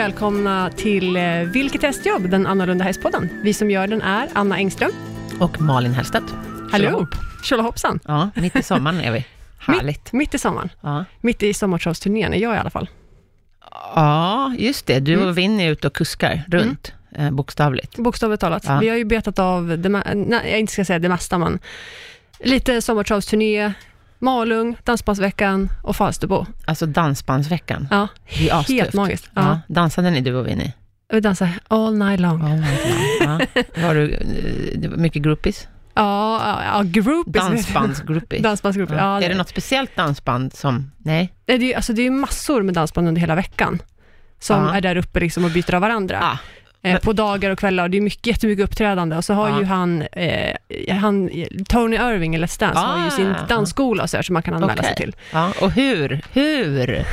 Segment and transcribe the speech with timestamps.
[0.00, 2.30] välkomna till eh, Vilket hästjobb?
[2.30, 3.28] Den annorlunda hästpodden.
[3.42, 4.90] Vi som gör den är Anna Engström.
[5.40, 6.24] Och Malin Hellstedt.
[6.72, 7.06] Hallå!
[7.42, 8.00] Tjolahoppsan!
[8.04, 9.24] Ja, mitt i sommaren är vi.
[9.58, 9.84] Härligt.
[9.84, 10.68] Mitt, mitt i sommaren.
[10.80, 11.04] Ja.
[11.20, 12.88] Mitt i sommartravsturnén är jag i alla fall.
[13.94, 15.00] ja, just det.
[15.00, 15.28] Du Mm.
[15.28, 17.96] och Winnie är ute och kuskar runt, eh, bokstavligt.
[17.96, 18.64] Bokstavligt talat.
[18.66, 18.78] Ja.
[18.78, 21.58] Vi har ju betat av, det, nej, jag inte ska säga det mesta, men
[22.38, 23.72] lite sommartravsturné,
[24.20, 26.46] Malung, Dansbandsveckan och Falsterbo.
[26.66, 27.88] Alltså Dansbandsveckan.
[27.90, 28.80] Ja, Det är astufft.
[28.80, 29.30] helt magiskt.
[29.34, 29.42] Ja.
[29.42, 29.60] Ja.
[29.74, 30.72] Dansade ni du och Winnie?
[31.12, 32.42] Vi dansar all night long.
[32.42, 32.66] Oh my God.
[33.20, 33.62] Ja.
[33.86, 34.06] Var du,
[34.74, 35.68] det var mycket groupies?
[35.94, 37.34] Ja, ja, groupies.
[37.44, 38.42] Dansbandsgroupies?
[38.42, 38.94] Dansbandsgrupper.
[38.98, 41.32] Ja, är det, det något speciellt dansband som, nej?
[41.44, 43.78] det, är ju- alltså, det är ju massor med dansband under hela veckan
[44.40, 46.38] som är där uppe liksom och byter av varandra.
[46.82, 47.88] Ah, eh, på dagar och kvällar.
[47.88, 49.16] Det är mycket, jättemycket uppträdande.
[49.16, 49.58] Och så har Ja.
[49.58, 50.56] ju han, eh,
[50.96, 51.30] han,
[51.68, 53.46] Tony Irving i Let's Dance, har ju Ah, sin ja.
[53.48, 54.96] dansskola så här, som man kan anmäla sig Okej.
[54.96, 55.16] till.
[55.32, 55.52] ja.
[55.60, 57.04] Och hur, hur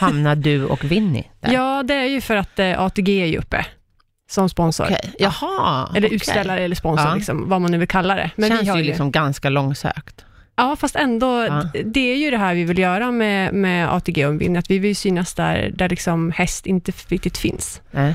[0.00, 1.52] hamnar du och Winnie där?
[1.52, 3.66] Ja, det är ju för att eh, ATG är ju uppe
[4.30, 4.84] som sponsor.
[4.84, 5.12] Okej.
[5.18, 6.16] Jaha, Eller okej.
[6.16, 7.14] utställare eller sponsor, Ja.
[7.14, 8.30] liksom, vad man nu vill kalla det.
[8.36, 10.24] Men Känns vi har ju liksom ganska långsökt.
[10.56, 11.62] Ja, fast ändå, Ja.
[11.84, 14.78] det är ju det här vi vill göra med, med ATG och Vinn, att vi
[14.78, 17.80] vill synas där, där liksom häst inte riktigt finns.
[17.90, 18.14] Nej.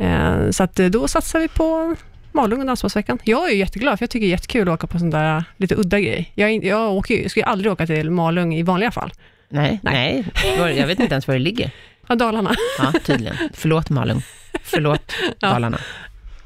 [0.00, 1.96] Eh, så att eh, då satsar vi på
[2.32, 3.18] Malung och Dansbandsveckan.
[3.24, 5.44] Jag är ju jätteglad, för jag tycker det är jättekul att åka på sån där
[5.56, 6.32] lite udda grej.
[6.34, 9.12] Jag, jag, åker, jag skulle aldrig åka till Malung i vanliga fall.
[9.48, 10.24] Nej, Nej.
[10.44, 10.78] nej.
[10.78, 11.70] Jag vet inte ens var det ligger.
[12.08, 12.54] Ja, Dalarna.
[12.78, 13.36] Ja, tydligen.
[13.54, 14.22] Förlåt Malung.
[14.62, 15.48] Förlåt Ja.
[15.48, 15.78] Dalarna.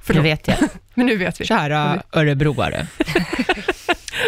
[0.03, 0.23] Förlåt.
[0.25, 0.57] Nu vet jag.
[0.95, 1.45] Men nu vet vi.
[1.45, 2.87] Kära örebroare.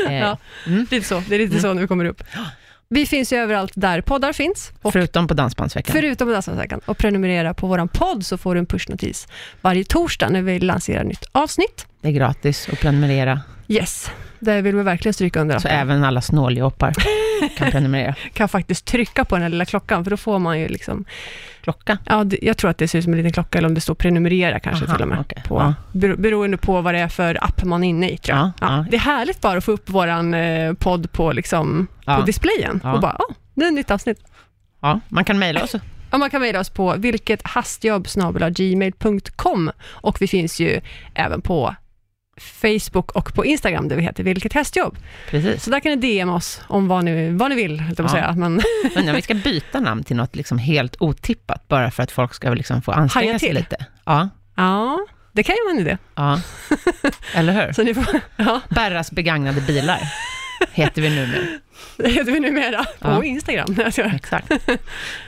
[0.08, 0.38] eh, Ja.
[0.66, 0.86] mm.
[0.90, 2.22] Lite så, det är lite så när vi kommer upp.
[2.88, 4.72] Vi finns ju överallt där poddar finns.
[4.82, 5.92] Och Förutom på Dansbandsveckan.
[5.92, 6.80] Förutom på Dansbandsveckan.
[6.86, 9.28] Och prenumerera på vår podd så får du en pushnotis
[9.60, 11.86] varje torsdag när vi lanserar nytt avsnitt.
[12.00, 13.40] Det är gratis att prenumerera.
[13.68, 15.58] Yes, det vill vi verkligen stryka under.
[15.58, 16.94] Så även alla snåljåpar
[17.56, 18.14] kan prenumerera.
[18.32, 21.04] kan faktiskt trycka på den här lilla klockan, för då får man ju liksom...
[21.66, 21.98] Klocka.
[22.04, 23.80] Ja, det, jag tror att det ser ut som en liten klocka, eller om det
[23.80, 25.18] står prenumerera kanske Aha, till och med.
[25.20, 25.42] okej.
[25.46, 25.74] På, Ja.
[25.92, 28.46] bero, beroende på vad det är för app man är inne i, tror jag.
[28.46, 28.84] Ja, ja.
[28.90, 33.00] Det är härligt bara att få upp våran eh, podd på, liksom, på displayen och
[33.00, 34.18] bara, oh, det är ett nytt avsnitt.
[34.80, 35.74] Ja, man kan mejla oss.
[36.10, 40.80] Ja, man kan mejla oss på vilkethastjobb.gmail.com och vi finns ju
[41.14, 41.74] även på
[42.40, 44.98] Facebook och på Instagram där vi heter Vilket hästjobb.
[45.30, 45.62] Precis.
[45.64, 48.34] Så där kan ni DM oss om vad ni, vad ni vill, höll jag säga.
[48.36, 48.60] Men
[48.94, 52.50] Men vi ska byta namn till något liksom helt otippat, bara för att folk ska
[52.50, 53.86] liksom få anstränga sig lite.
[54.04, 54.98] Ja, ja,
[55.32, 55.98] det kan ju vara en idé.
[56.14, 56.40] ja.
[57.34, 57.72] Eller hur?
[57.72, 60.00] Så ni får, ja, Berras begagnade bilar
[60.72, 61.60] heter vi nu nu.
[61.96, 63.24] det heter vi numera på Ja.
[63.24, 63.76] Instagram.
[64.14, 64.52] Exakt.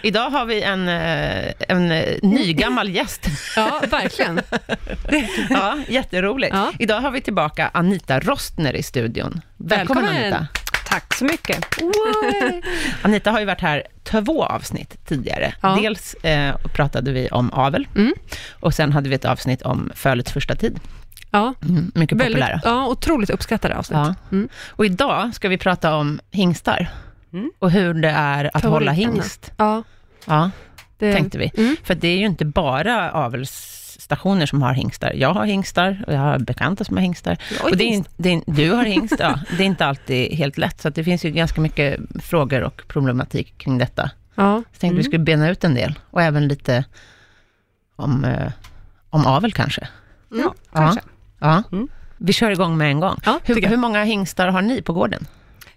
[0.03, 3.27] Idag har vi en, eh, en eh, nygammal gäst.
[3.57, 4.41] Ja, verkligen.
[5.51, 6.55] Ja, jätteroligt.
[6.55, 6.73] Ja.
[6.79, 9.41] Idag har vi tillbaka Anita Rostner i studion.
[9.57, 10.33] Välkommen, Välkommen.
[10.35, 10.47] Anita.
[10.89, 11.65] Tack så mycket.
[13.03, 15.55] Anita har ju varit här två avsnitt tidigare.
[15.63, 15.79] Ja.
[15.83, 18.15] Dels eh, pratade vi om avel Mm.
[18.61, 20.81] och sen hade vi ett avsnitt om fölets första tid.
[21.39, 22.61] Ja, Mm, mycket väldigt, populära.
[22.65, 23.97] ja, otroligt uppskattade avsnitt.
[23.99, 24.15] Ja.
[24.33, 24.49] Mm.
[24.69, 26.89] Och idag ska vi prata om hingstar
[27.33, 27.51] Mm.
[27.59, 29.53] och hur det är att hålla hingst.
[29.57, 29.83] Ja,
[30.27, 30.51] Ja,
[30.99, 31.53] det, tänkte vi.
[31.57, 31.77] Mm.
[31.85, 35.13] För det är ju inte bara avelsstationer som har hingstar.
[35.13, 37.37] Jag har hingstar och jag har bekanta som har hingstar.
[37.63, 39.41] Och det är, det är, du har hingst, ja.
[39.57, 43.59] Det är inte alltid helt lätt, så det finns ju ganska mycket frågor och problematik
[43.59, 44.11] kring detta.
[44.35, 44.57] Ja.
[44.57, 44.97] Så tänkte Mm.
[44.97, 46.85] vi skulle bena ut en del och även lite
[47.97, 48.53] om, eh,
[49.11, 49.89] om avel kanske.
[50.33, 50.45] Mm.
[50.45, 51.01] Ja, kanske.
[51.39, 51.63] Ja.
[51.73, 51.89] Mm.
[52.17, 53.21] Vi kör igång med en gång.
[53.25, 55.27] Ja, Hur, hur många hingstar har ni på gården?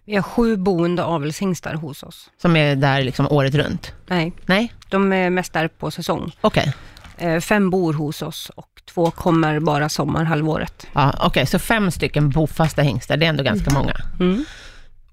[0.05, 2.29] Vi har sju boende avelshingstar hos oss.
[2.41, 3.93] Som är där liksom året runt?
[4.07, 4.73] Nej, Nej?
[4.89, 6.35] de är mest där på säsong.
[6.41, 6.73] Okej.
[7.17, 10.87] Eh, Fem bor hos oss och två kommer bara sommarhalvåret.
[10.93, 13.95] Ja, okej, så fem stycken bofasta hingstar, det är ändå ganska många.
[14.19, 14.45] Mm.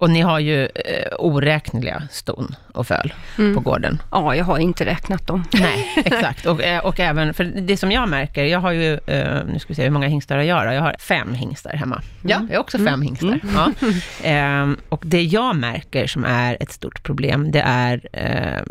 [0.00, 3.54] Och ni har ju eh, oräkneliga ston och föl Mm.
[3.54, 4.02] på gården.
[4.10, 5.44] Ja, jag har inte räknat dem.
[5.52, 6.46] Nej, exakt.
[6.46, 9.68] Och, eh, och även, för det som jag märker, jag har ju, eh, nu ska
[9.68, 10.72] vi se hur många hingstar har jag då?
[10.72, 12.02] Jag har fem hingstar hemma.
[12.22, 13.40] Ja, jag har också fem hingstar.
[13.54, 13.72] Ja.
[14.24, 18.62] Ehm, och det jag märker som är ett stort problem, det är eh,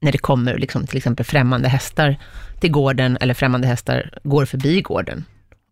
[0.00, 2.16] när det kommer liksom, till exempel främmande hästar
[2.60, 5.24] till gården, eller främmande hästar går förbi gården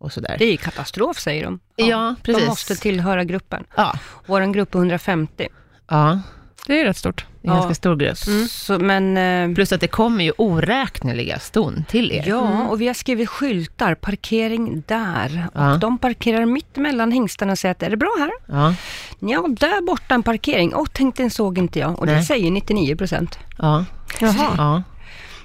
[0.02, 0.36] och sådär.
[0.38, 1.60] Det är katastrof säger de.
[1.76, 2.42] Ja, precis.
[2.42, 3.64] De måste tillhöra gruppen.
[3.76, 3.94] Ja,
[4.26, 5.48] Vår grupp är 150.
[5.90, 6.20] ja,
[6.66, 7.26] Det är rätt stort.
[7.42, 7.60] det är en Ja.
[7.62, 8.18] ganska stor grupp.
[8.50, 12.24] Så, men, eh, Plus att det kommer ju oräkneliga ston till er.
[12.26, 15.46] ja, och vi har skrivit skyltar, parkering där.
[15.54, 15.72] Ja.
[15.72, 18.30] Och de parkerar mitt emellan hingstarna och säger att är det bra här?
[18.46, 18.74] Ja,
[19.20, 20.74] Ja, där borta en parkering.
[20.74, 21.98] Åh, tänk den såg inte jag.
[21.98, 22.24] Och det Nej.
[22.24, 23.38] säger 99 procent.
[23.58, 23.84] ja,
[24.20, 24.54] Jaha.
[24.56, 24.82] ja,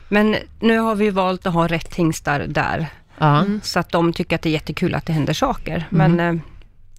[0.10, 2.88] Men nu har vi valt att ha rätt hingstar där.
[3.18, 3.46] Ja.
[3.64, 5.88] Så att de tycker att det är jättekul att det händer saker.
[5.92, 6.16] Mm.
[6.16, 6.42] Men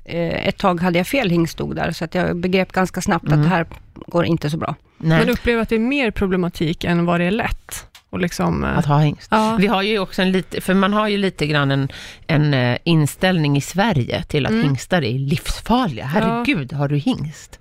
[0.05, 3.26] eh, ett tag hade jag fel hingst stod där, så att jag begrep ganska snabbt
[3.26, 3.38] Mm.
[3.38, 4.75] att det här går inte så bra.
[4.99, 5.19] Nej.
[5.19, 7.85] Man upplever att det är mer problematik än vad det är lätt.
[8.11, 9.29] Och liksom, eh, Att ha hingst.
[9.31, 9.56] ja.
[9.61, 11.88] Vi har ju också en lite, för man har ju lite grann en,
[12.26, 14.64] en eh, inställning i Sverige till att Mm.
[14.64, 16.05] hingstar är livsfarliga.
[16.06, 17.59] Herregud, har du hingst?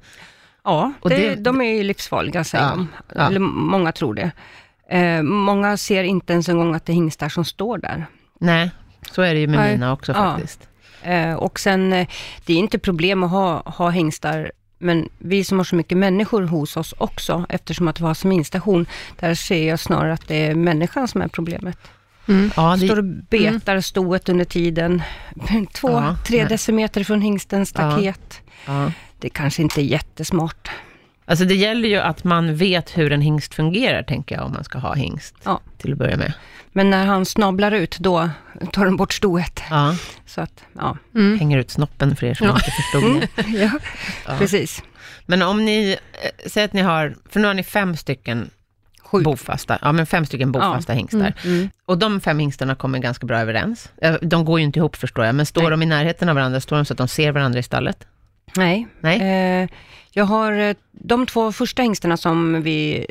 [0.64, 2.88] Ja, Och det, det- de är ju livsfarliga säger Ja, de.
[3.16, 3.28] ja.
[3.28, 4.32] Eller många tror det.
[4.90, 8.06] Eh, många ser inte ens en gång att det är hingstar som står där.
[8.40, 8.72] Nej,
[9.12, 9.72] så är det ju med Nej.
[9.72, 10.16] mina också Ja.
[10.32, 10.68] faktiskt.
[11.04, 12.08] Eh, och sen, eh,
[12.46, 16.42] det är inte problem att ha, ha hingstar, men vi som har så mycket människor
[16.42, 18.86] hos oss också, eftersom att vi har seminstation,
[19.20, 21.78] där ser jag snarare att det är människan som är problemet.
[22.28, 22.52] Mm.
[22.56, 25.02] Ja, Står och betar stoet under tiden,
[25.74, 26.48] två, Ja, tre nej.
[26.50, 28.42] decimeter från hingstens staket.
[28.66, 28.92] ja.
[29.20, 30.70] Det kanske inte är jättesmart.
[31.26, 34.64] Alltså det gäller ju att man vet hur en hingst fungerar, tänker jag, om man
[34.64, 35.36] ska ha hingst.
[35.44, 35.60] Ja.
[35.78, 36.34] Till att börja med.
[36.78, 38.30] Men när han snablar ut, då
[38.72, 39.62] tar den bort stoet.
[39.70, 39.96] Ja,
[40.26, 40.98] Så att, ja.
[41.16, 41.40] Mm.
[41.40, 42.54] hänger ut snoppen för er som Ja.
[42.54, 43.58] inte förstod det.
[43.60, 43.70] ja,
[44.28, 44.36] Ja.
[44.38, 44.84] precis.
[45.26, 48.50] Men om ni, eh, säg att ni har, för nu har ni fem stycken
[49.02, 49.22] Sju.
[49.24, 51.34] bofasta, ja men fem stycken bofasta hingstar.
[51.46, 51.70] Mm.
[51.86, 53.90] Och de fem hingstarna kommer ganska bra överens.
[54.02, 55.72] Eh, De går ju inte ihop förstår jag, men står Nej.
[55.72, 58.08] de i närheten av varandra, står de så att de ser varandra i stallet?
[58.56, 58.88] Nej.
[59.00, 59.22] Nej?
[59.64, 59.70] Eh,
[60.12, 63.06] jag har eh, de två första hingstarna som, vi,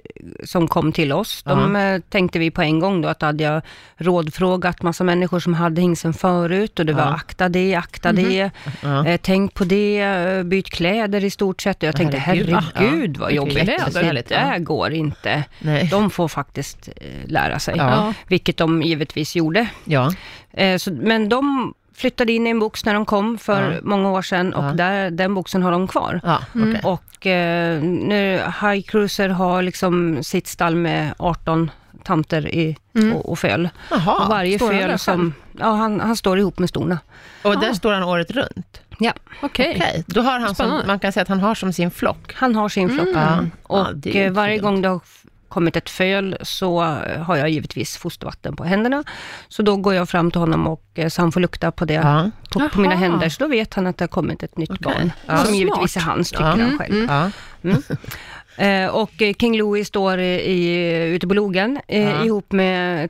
[0.44, 3.62] som kom till oss, de eh, tänkte vi på en gång då att hade jag
[3.96, 7.14] rådfrågat massa människor som hade hingsten förut och det var Ja.
[7.14, 8.50] akta det, akta det,
[8.82, 9.06] Ja.
[9.06, 11.76] eh, tänk på det, eh, byt kläder i stort sett.
[11.82, 12.56] Och jag tänkte Herregud.
[12.74, 14.36] herregud vad jobbigt, det jättebesvärligt, ja.
[14.38, 15.44] där går inte.
[15.60, 15.88] Nej.
[15.90, 16.88] De får faktiskt
[17.24, 17.80] lära sig,
[18.28, 19.66] vilket de givetvis gjorde.
[19.84, 20.12] Ja.
[20.52, 23.80] Eh, så, men de flyttade in i en box när de kom för Ja.
[23.82, 24.72] många år sedan och Ja.
[24.72, 26.20] där, den boxen har de kvar.
[26.24, 26.68] Ja, Mm.
[26.70, 26.80] okej.
[26.84, 31.70] Och eh, nu, High Cruiser har liksom sitt stall med 18
[32.04, 33.12] tanter i, Mm.
[33.16, 33.68] och, och föl.
[33.90, 34.22] Jaha.
[34.22, 36.98] och varje står han där föl som, ja han, han står ihop med storna.
[37.42, 37.74] Och där Ah.
[37.74, 38.80] står han året runt?
[38.98, 39.72] Ja, Okej.
[39.76, 42.32] Okej, då har han som, man kan säga att han har som sin flock.
[42.34, 43.08] han har sin flock.
[43.08, 43.20] Mm.
[43.20, 43.38] Ja.
[43.62, 45.00] Och Ja, eh, varje gång det har
[45.48, 49.04] kommit ett föl så eh, har jag givetvis fostervatten på händerna.
[49.48, 51.94] Så då går jag fram till honom och eh, så han får lukta på det
[51.94, 52.30] Ja.
[52.52, 53.28] på, på mina händer.
[53.28, 54.80] Så då vet han att det har kommit ett nytt Okej.
[54.84, 55.12] barn.
[55.26, 55.38] Ja.
[55.44, 56.50] Som givetvis är hans, tycker Ja.
[56.50, 56.94] han Mm, själv.
[56.94, 57.06] mm.
[57.62, 57.80] Ja.
[58.64, 59.10] Eh, och
[59.40, 62.24] King Louis står i, i, ute på logen Ja.
[62.24, 63.08] ihop med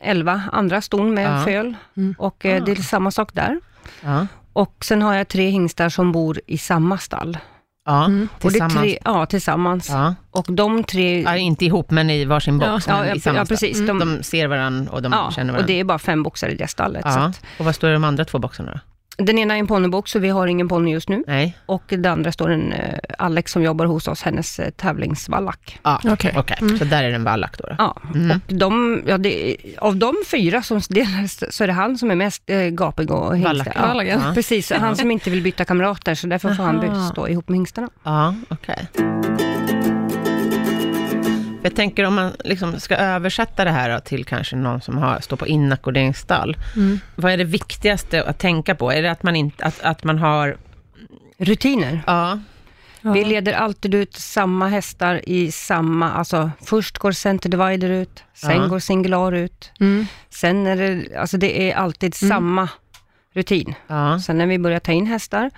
[0.00, 1.44] elva andra ston med Ja.
[1.44, 1.74] föl.
[1.96, 2.14] Mm.
[2.18, 2.60] Och Ah.
[2.60, 3.60] det är samma sak där.
[4.00, 4.26] Ja.
[4.52, 7.38] Och sen har jag tre hingstar som bor i samma stall.
[7.88, 8.04] Ja.
[8.04, 8.28] Mm.
[8.34, 8.74] Och det Tillsammans.
[8.74, 9.88] tre, ja, tillsammans.
[9.90, 10.14] Ja.
[10.30, 11.22] Och de tre...
[11.22, 12.86] ja, inte ihop men i varsin box.
[12.86, 13.06] Ja.
[13.06, 13.80] Ja, ja, precis.
[13.80, 13.98] Mm.
[13.98, 15.66] De, De ser varandra och de ja, känner och varandra.
[15.66, 17.02] det är bara fem boxar i det stallet.
[17.02, 17.24] Så ja.
[17.24, 18.80] att, Och vad står i de andra två boxarna då?
[19.22, 21.24] Den ena är en ponnybox, så vi har ingen ponny just nu.
[21.26, 21.56] Nej?
[21.66, 25.78] Och den andra står en eh, Alex som jobbar hos oss, hennes eh, tävlingsvallack.
[25.82, 26.34] Ja, Okej.
[26.36, 26.56] okej.
[26.60, 26.78] Mm.
[26.78, 27.66] Så där är det en vallack då?
[27.68, 27.74] då.
[27.78, 28.30] Ja, Mm.
[28.48, 32.14] och de, ja, det, av de fyra som delades så är det han som är
[32.14, 33.48] mest eh, gapig och hingstig.
[33.48, 33.68] Vallack.
[33.76, 34.20] Ja, Vallacken.
[34.26, 34.34] Ja.
[34.34, 37.10] Precis, han som inte vill byta kamrater, så därför får han Aha.
[37.10, 37.88] stå ihop med hingstarna.
[38.02, 38.88] Ja, okej.
[41.62, 45.36] Jag tänker om man liksom ska översätta det här till kanske någon som har, står
[45.36, 46.56] på inackorderingsstall.
[46.76, 47.00] Mm.
[47.14, 48.92] Vad är det viktigaste att tänka på?
[48.92, 50.56] Är det att man, inte, att, att man har...
[51.38, 52.00] Rutiner.
[52.06, 52.38] Ja,
[53.00, 53.12] Ja.
[53.12, 58.50] Vi leder alltid ut samma hästar i samma, alltså först går center divider ut, sen
[58.62, 58.66] Ja.
[58.66, 60.06] går singular ut, Mm.
[60.30, 62.28] sen är det, alltså det är alltid Mm.
[62.36, 62.68] samma
[63.32, 63.74] rutin.
[63.86, 65.50] ja, Sen när vi börjar ta in hästar,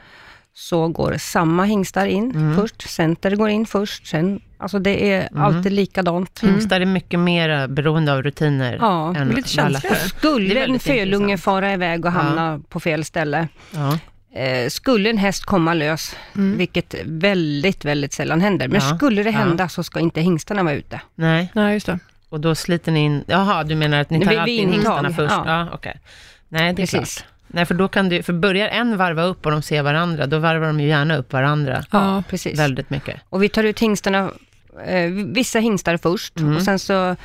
[0.60, 2.56] så går samma hingstar in Mm.
[2.56, 5.42] först, center går in först, sen, alltså det är Mm.
[5.42, 6.40] alltid likadant.
[6.42, 9.94] hingstar är mycket mer beroende av rutiner Ja, än lite känsligare.
[9.96, 12.10] Det är Skulle en fölunge fara iväg och Ja.
[12.14, 13.98] hamna på fel ställe, Ja,
[14.40, 16.58] eh, skulle en häst komma lös, Mm.
[16.58, 18.96] vilket väldigt, väldigt sällan händer, men Ja.
[18.96, 19.38] skulle det Ja.
[19.38, 21.00] hända så ska inte hingstarna vara ute.
[21.14, 21.50] nej.
[21.54, 21.98] Nej, just det.
[22.28, 23.24] Och då sliter ni in...
[23.26, 25.34] Jaha, du menar att ni tar Vid alltid in hingstarna först?
[25.34, 25.44] ja.
[25.46, 26.00] Ja, okej.
[26.48, 27.14] Nej, det är Precis.
[27.16, 27.26] klart.
[27.52, 28.22] Nej, för då kan du...
[28.22, 31.32] För börjar en varva upp och de ser varandra, då varvar de ju gärna upp
[31.32, 32.22] varandra Ja.
[32.28, 32.58] Precis.
[32.58, 33.20] väldigt mycket.
[33.28, 34.30] Och vi tar ut hingstarna,
[34.86, 36.56] eh, vissa hingstar först Mm.
[36.56, 37.16] och sen så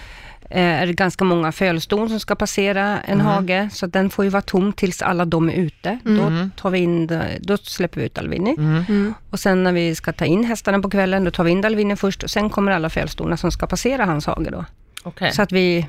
[0.49, 3.25] eh, är det ganska många fölston som ska passera en Mm.
[3.25, 5.99] hage, så den får ju vara tom tills alla de är ute.
[6.05, 6.17] Mm.
[6.17, 7.07] Då, tar vi in,
[7.39, 8.55] då släpper vi ut Alvini.
[8.57, 8.85] Mm.
[8.89, 9.13] Mm.
[9.29, 11.95] Och sen när vi ska ta in hästarna på kvällen, då tar vi in Dalvini
[11.95, 14.65] först och sen kommer alla fälstorna som ska passera hans hage då.
[15.03, 15.31] Okej.
[15.33, 15.87] Så att vi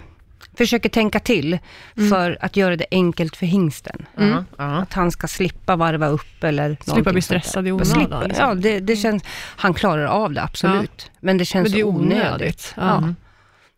[0.59, 1.59] försöker tänka till
[1.97, 2.11] Mm.
[2.11, 4.07] för att göra det enkelt för hingsten.
[4.17, 4.65] Ja, ja.
[4.77, 8.29] Att han ska slippa varva upp eller Slippa bli stressad i onödan.
[8.29, 8.49] Liksom.
[8.49, 9.23] ja, det, det känns,
[9.57, 11.11] han klarar av det absolut.
[11.21, 12.25] Men det känns Men det är onödigt.
[12.27, 12.75] onödigt.
[12.77, 12.97] Ja.
[12.99, 13.17] Mm.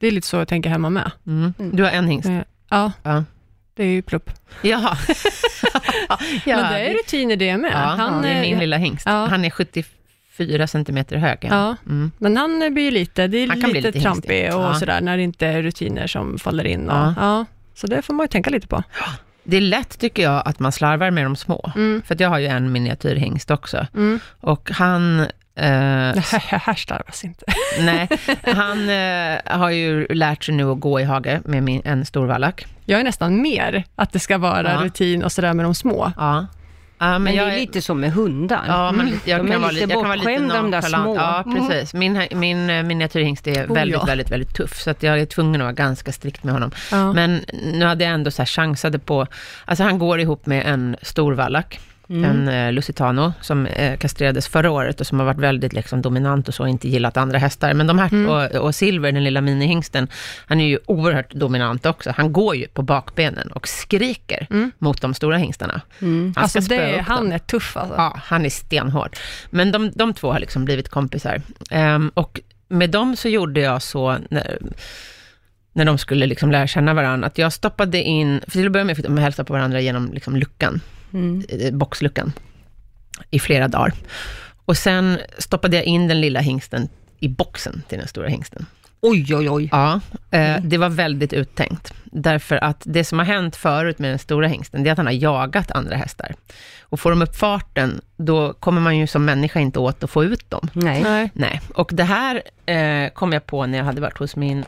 [0.01, 1.11] Det är lite så jag tänker hemma med.
[1.27, 1.55] Mm.
[1.57, 2.29] Du har en hingst?
[2.29, 2.39] Eh,
[2.71, 3.25] Ja, Ja.
[3.77, 4.31] det är ju plupp.
[4.63, 4.97] Jaha.
[6.47, 7.73] Men det är rutiner det med.
[7.73, 9.07] Ja, han, det är min lilla hingst.
[9.07, 9.27] ja.
[9.31, 9.51] Han är
[10.38, 11.38] 74 centimeter hög.
[11.50, 12.11] Ja, Mm.
[12.18, 14.75] men han blir ju lite, det är Han lite, lite trampig och Ja.
[14.75, 16.88] sådär, när det inte är rutiner som faller in.
[16.90, 17.14] Och, Ja.
[17.16, 17.45] ja.
[17.75, 18.83] Så det får man ju tänka lite på.
[19.45, 21.73] Det är lätt tycker jag att man slarvar med de små.
[21.76, 22.02] Mm.
[22.07, 23.87] För jag har ju en miniatyrhingst också.
[23.95, 24.21] Mm.
[24.40, 25.26] Och han
[25.59, 27.45] Det här, slarvas inte.
[27.80, 28.09] nej,
[28.42, 32.26] han eh, har ju lärt sig nu att gå i hage med min, en stor
[32.26, 32.66] vallack.
[32.85, 34.80] Jag är nästan mer att det ska vara Ja.
[34.85, 36.12] rutin och sådär med de små.
[36.16, 36.47] Ja.
[37.00, 38.64] Ja, men, Men, det är lite som med hundar.
[38.69, 41.17] Ja, men jag De kan är vara lite bortskämda, de där små.
[41.17, 41.69] Ja, Mm.
[41.69, 41.95] precis.
[41.95, 44.05] Min, min eh, miniatyrhingst är Oh, väldigt, ja.
[44.05, 46.71] väldigt, väldigt tuff, så att jag är tvungen att vara ganska strikt med honom.
[46.90, 47.12] Ja.
[47.12, 47.40] Men
[47.73, 49.26] nu hade jag ändå så här chansade på,
[49.64, 52.25] alltså han går ihop med en stor vallack, Mm.
[52.25, 56.49] en eh, Lusitano, som eh, kastrerades förra året och som har varit väldigt liksom, dominant
[56.49, 57.75] och så, inte gillat andra hästar.
[57.75, 58.29] Men de här, Mm.
[58.31, 60.09] och, och Silver, den lilla minihingsten,
[60.47, 62.12] han är ju oerhört dominant också.
[62.17, 64.73] Han går ju på bakbenen och skriker Mm.
[64.79, 65.81] mot de stora hingstarna.
[66.03, 66.33] Mm.
[66.37, 67.95] Han Alltså det, han är tuff alltså.
[67.97, 69.17] Ja, han är stenhård.
[69.50, 71.43] Men de, de två har liksom blivit kompisar.
[71.71, 74.59] Ehm, och med dem så gjorde jag så, när,
[75.73, 78.85] när de skulle liksom lära känna varandra, att jag stoppade in, för till att börja
[78.85, 80.81] med fick de hälsa på varandra genom liksom luckan,
[81.12, 81.43] Mm.
[81.79, 82.33] boxluckan,
[83.31, 83.93] i flera dagar.
[84.65, 86.88] Och sen stoppade jag in den lilla hingsten
[87.19, 88.67] i boxen till den stora hingsten.
[89.00, 89.69] Oj, oj, oj.
[89.73, 90.00] Ja,
[90.31, 91.93] eh, det var väldigt uttänkt.
[92.05, 95.07] Därför att det som har hänt förut med den stora hingsten, det är att han
[95.07, 96.35] har jagat andra hästar.
[96.83, 100.25] Och får de upp farten, då kommer man ju som människa inte åt att få
[100.25, 100.69] ut dem.
[100.73, 101.03] Nej.
[101.03, 101.31] Nej.
[101.35, 104.65] Nej, och det här eh, kom jag på när jag hade varit hos min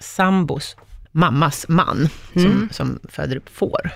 [0.00, 0.76] sambos
[1.12, 2.68] mammas man, som, Mm.
[2.72, 3.90] som föder upp får.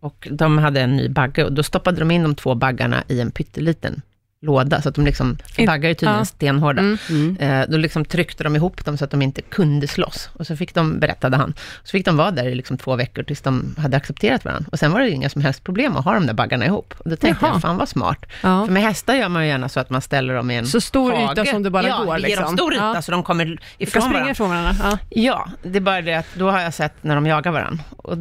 [0.00, 3.20] Och de hade en ny bagge och då stoppade de in de två baggarna i
[3.20, 4.02] en pytteliten
[4.42, 6.24] låda, så att de liksom, baggar är tydligen ja.
[6.24, 6.80] stenhårda.
[6.80, 6.98] Mm.
[7.10, 7.36] Mm.
[7.36, 10.30] Eh, då liksom tryckte de ihop dem så att de inte kunde slåss.
[10.32, 11.54] Och så fick de, berättade han,
[11.84, 14.68] så fick de vara där i liksom två veckor tills de hade accepterat varandra.
[14.72, 16.94] Och sen var det inga som helst problem att ha de där baggarna ihop.
[16.98, 17.54] Och då tänkte Jaha.
[17.54, 18.26] jag, fan vad smart.
[18.42, 18.66] Ja.
[18.66, 20.80] För med hästar gör man ju gärna så att man ställer dem i en Så
[20.80, 21.32] stor hage.
[21.32, 22.18] yta som det bara ja, går.
[22.18, 22.44] Liksom.
[22.44, 23.02] dem stor yta Ja.
[23.02, 24.32] så de kommer ifrån springa varandra.
[24.32, 24.74] ifrån varandra.
[24.82, 24.98] Ja.
[25.10, 27.84] Ja, det är bara det att då har jag sett när de jagar varandra.
[27.96, 28.16] Och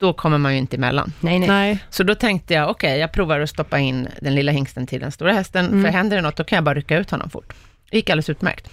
[0.00, 1.12] då kommer man ju inte emellan.
[1.20, 1.48] Nej, nej.
[1.48, 1.78] Nej.
[1.90, 5.12] Så då tänkte jag, okej, jag provar att stoppa in den lilla hingsten till den
[5.12, 5.84] stora hästen, Mm.
[5.84, 7.52] för händer det något, då kan jag bara rycka ut honom fort.
[7.90, 8.70] Det gick alldeles utmärkt.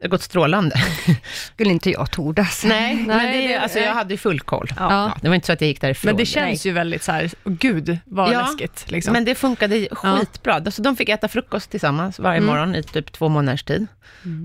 [0.00, 0.76] Det har gått strålande.
[1.54, 2.64] Skulle inte jag tordas.
[2.64, 4.68] Nej, men Nej, det, det- alltså, jag hade ju full koll.
[4.76, 4.92] Ja.
[4.92, 6.08] Ja, det var inte så att jag gick därifrån.
[6.08, 8.90] Men det känns ju väldigt så här, gud vad Ja, läskigt.
[8.90, 9.12] Liksom.
[9.12, 10.54] Men det funkade skitbra.
[10.54, 12.46] Alltså, de fick äta frukost tillsammans varje Mm.
[12.50, 13.86] morgon i typ två månaders tid.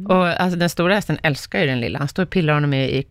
[0.09, 1.99] Och alltså, den stora hästen älskar ju den lilla.
[1.99, 3.05] Han står och pillar honom i, i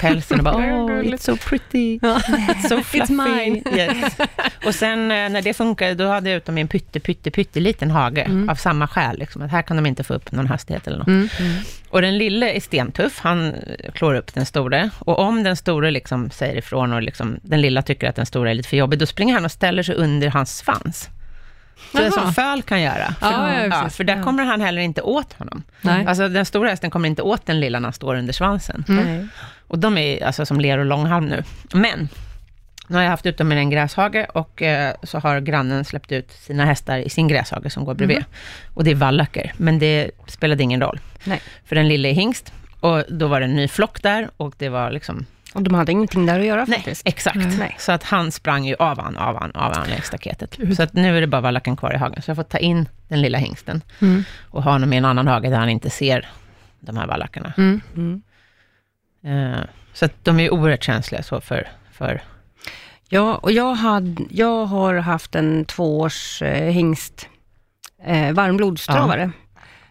[0.00, 2.18] pälsen och bara, oh, it's so pretty, Ja.
[2.18, 3.12] it's so fluffy.
[3.14, 3.62] mine.
[3.76, 4.16] Yes.
[4.66, 7.30] Och sen eh, när det funkade, då hade jag ut dem i en pytte, pytte,
[7.30, 8.48] pytteliten hage, Mm.
[8.48, 9.18] av samma skäl.
[9.18, 11.06] Liksom, att här kan de inte få upp någon hastighet eller något.
[11.08, 11.28] Mm.
[11.90, 13.54] Och den lille är stentuff, han
[13.94, 14.90] klår upp den store.
[14.98, 18.50] Och om den store liksom säger ifrån och liksom, den lilla tycker att den stora
[18.50, 21.08] är lite för jobbig, då springer han och ställer sig under hans svans.
[21.92, 22.12] Så det är Jaha.
[22.12, 23.14] som föl kan göra.
[23.20, 24.22] För, Ja, ja, för där Ja.
[24.22, 25.62] kommer han heller inte åt honom.
[25.80, 26.06] Nej.
[26.06, 28.84] Alltså den stora hästen kommer inte åt den lilla när han står under svansen.
[28.88, 29.28] Mm.
[29.68, 31.42] Och de är alltså som ler och långhalm nu.
[31.72, 32.08] Men,
[32.88, 36.12] nu har jag haft ut dem i en gräshage och eh, så har grannen släppt
[36.12, 38.16] ut sina hästar i sin gräshage som går bredvid.
[38.16, 38.28] Mm.
[38.74, 41.00] Och det är vallacker, men det spelade ingen roll.
[41.24, 41.40] Nej.
[41.64, 44.68] För den lilla är hingst och då var det en ny flock där och det
[44.68, 47.02] var liksom, Och de hade ingenting där att göra nej, faktiskt.
[47.08, 47.58] exakt.
[47.58, 47.76] Nej.
[47.78, 50.56] Så att han sprang ju av han, av han, av han längs staketet.
[50.56, 50.76] Gud.
[50.76, 52.22] Så att nu är det bara vallacken kvar i hagen.
[52.22, 54.24] Så jag får ta in den lilla hingsten Mm.
[54.50, 56.28] och ha honom i en annan hage där han inte ser
[56.80, 57.52] de här vallackarna.
[57.56, 57.80] Mm.
[57.96, 58.22] Mm.
[59.54, 59.60] Eh,
[59.92, 62.22] så att de är oerhört känsliga så för, för
[63.08, 67.28] Ja, och jag, hade, jag har haft en tvåårs eh, hingst,
[68.04, 69.30] eh, varmblodstravare,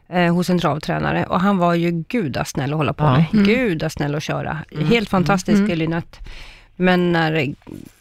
[0.09, 1.25] eh, hos en travtränare.
[1.25, 3.11] Och han var ju gudasnäll att hålla på Ja.
[3.17, 3.25] med.
[3.33, 3.45] Mm.
[3.45, 4.57] Gudasnäll att köra.
[4.71, 4.87] Mm.
[4.87, 5.65] Helt fantastisk Mm.
[5.65, 5.77] mm.
[5.79, 6.17] Lynette.
[6.75, 7.53] Men när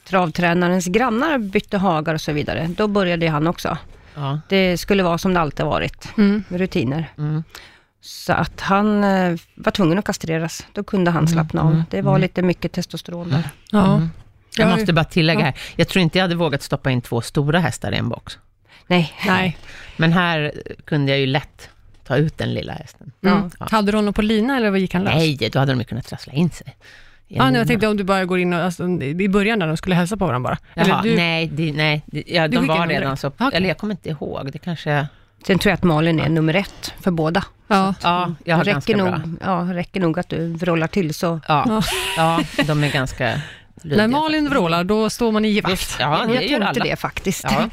[0.09, 3.79] travtränarens grannar bytte hagar och så vidare, då började han också.
[4.15, 4.41] ja.
[4.49, 6.45] Det skulle vara som det alltid varit, Mm.
[6.49, 7.11] rutiner.
[7.19, 7.45] Mm.
[8.01, 10.67] Så att han eh, var tvungen att kastreras.
[10.73, 11.71] Då kunde han slappna av.
[11.73, 12.21] mm, Det var mm.
[12.23, 13.49] lite mycket testosteron där.
[13.71, 14.01] Ja.
[14.57, 15.45] Jag Ja, måste bara tillägga ja.
[15.45, 18.39] här, jag tror inte jag hade vågat stoppa in två stora hästar i en box.
[18.87, 19.57] Nej, Nej.
[19.97, 20.53] Men här
[20.85, 21.69] kunde jag ju lätt
[22.07, 23.13] ta ut den lilla hästen.
[23.23, 23.51] Mm.
[23.61, 23.67] Ja.
[23.71, 25.15] Hade du honom på lina eller vad gick han lös?
[25.15, 26.77] Nej, då hade de ju kunnat trassla in sig.
[27.29, 27.59] Ja, nu, lina.
[27.59, 30.17] jag tänkte om du bara går in och, alltså, i början när de skulle hälsa
[30.17, 30.85] på varandra bara.
[30.87, 33.49] Jaha, du, nej, det, nej det, ja, de var redan så, Okej.
[33.53, 35.07] eller jag kommer inte ihåg, det kanske,
[35.47, 37.45] Sen tror jag att Malin är nummer ett för båda.
[37.69, 37.95] Ja.
[38.03, 39.17] ja, jag har det ganska räcker bra.
[39.19, 41.41] nog, ja, räcker nog att du vrålar till så...
[41.49, 41.65] Ja,
[42.17, 42.41] Ja.
[42.57, 43.41] ja, de är ganska
[43.83, 44.07] lydiga.
[44.07, 45.97] När Malin vrålar, då står man i givakt.
[46.01, 46.85] Ja, det jag gör tänkte alla.
[46.91, 47.45] det faktiskt.
[47.45, 47.69] Ja,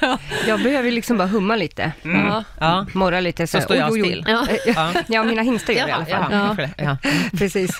[0.46, 2.44] Jag behöver liksom bara humma lite, Ja.
[2.60, 2.86] ja.
[2.92, 3.46] morra lite.
[3.46, 4.24] Så står jag oj, still.
[4.66, 4.92] Ja.
[5.08, 5.24] Ja.
[5.24, 6.68] Mina hingstar gör det i alla fall.
[6.76, 6.96] Ja.
[7.38, 7.78] Precis.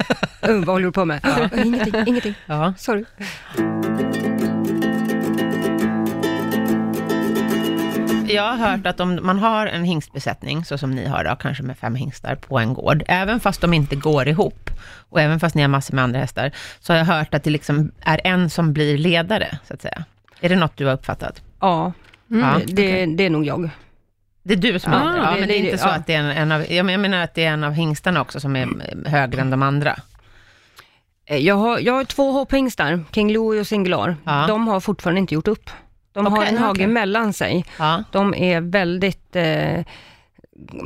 [0.48, 1.50] Uh, vad håller du på med?
[1.64, 2.34] Ingenting, ingenting.
[2.78, 3.04] Sorry.
[8.28, 11.62] Jag har hört att om man har en hingstbesättning, så som ni har då, kanske
[11.62, 14.70] med fem hingstar på en gård, även fast de inte går ihop,
[15.10, 16.50] och även fast ni har massor med andra hästar,
[16.80, 20.04] så har jag hört att det liksom är en som blir ledare, så att säga.
[20.40, 21.42] Är det något du har uppfattat?
[21.60, 21.92] Ja,
[22.28, 23.70] Ja, det, det, det är nog jag.
[24.42, 25.88] Det är du som Ja, är det, ja, det- men det är det- inte så
[25.88, 25.92] ja.
[25.94, 27.72] att det är en, en av, jag men- jag menar att det är en av
[27.72, 28.68] hingstarna också som är
[29.08, 29.96] högre än de andra.
[31.26, 34.16] Eh, Jag har, jag har två hopphingstar, King Louie och Singlar.
[34.24, 34.44] Ja.
[34.48, 35.70] De har fortfarande inte gjort upp.
[36.14, 36.86] De har Okej, en hage okej.
[36.86, 37.64] mellan sig.
[37.78, 38.04] Ja.
[38.12, 39.84] De är väldigt eh,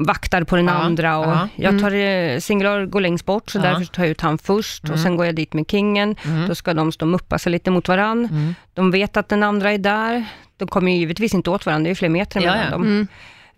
[0.06, 1.49] vaktar på den Ja, andra och ja.
[1.56, 3.62] jag tar, eh, Singlar går längst bort så Ja.
[3.62, 5.02] därför tar jag ut han först och Mm.
[5.02, 6.16] sen går jag dit med kingen.
[6.25, 6.49] Mm.
[6.49, 8.25] Då ska de stå och muppa sig lite mot varann.
[8.25, 8.54] Mm.
[8.75, 10.25] De vet att den andra är där.
[10.56, 12.70] De kommer ju givetvis inte åt varandra, det är ju fler meter Ja, mellan ja.
[12.70, 12.82] dem.
[12.82, 13.06] Mm.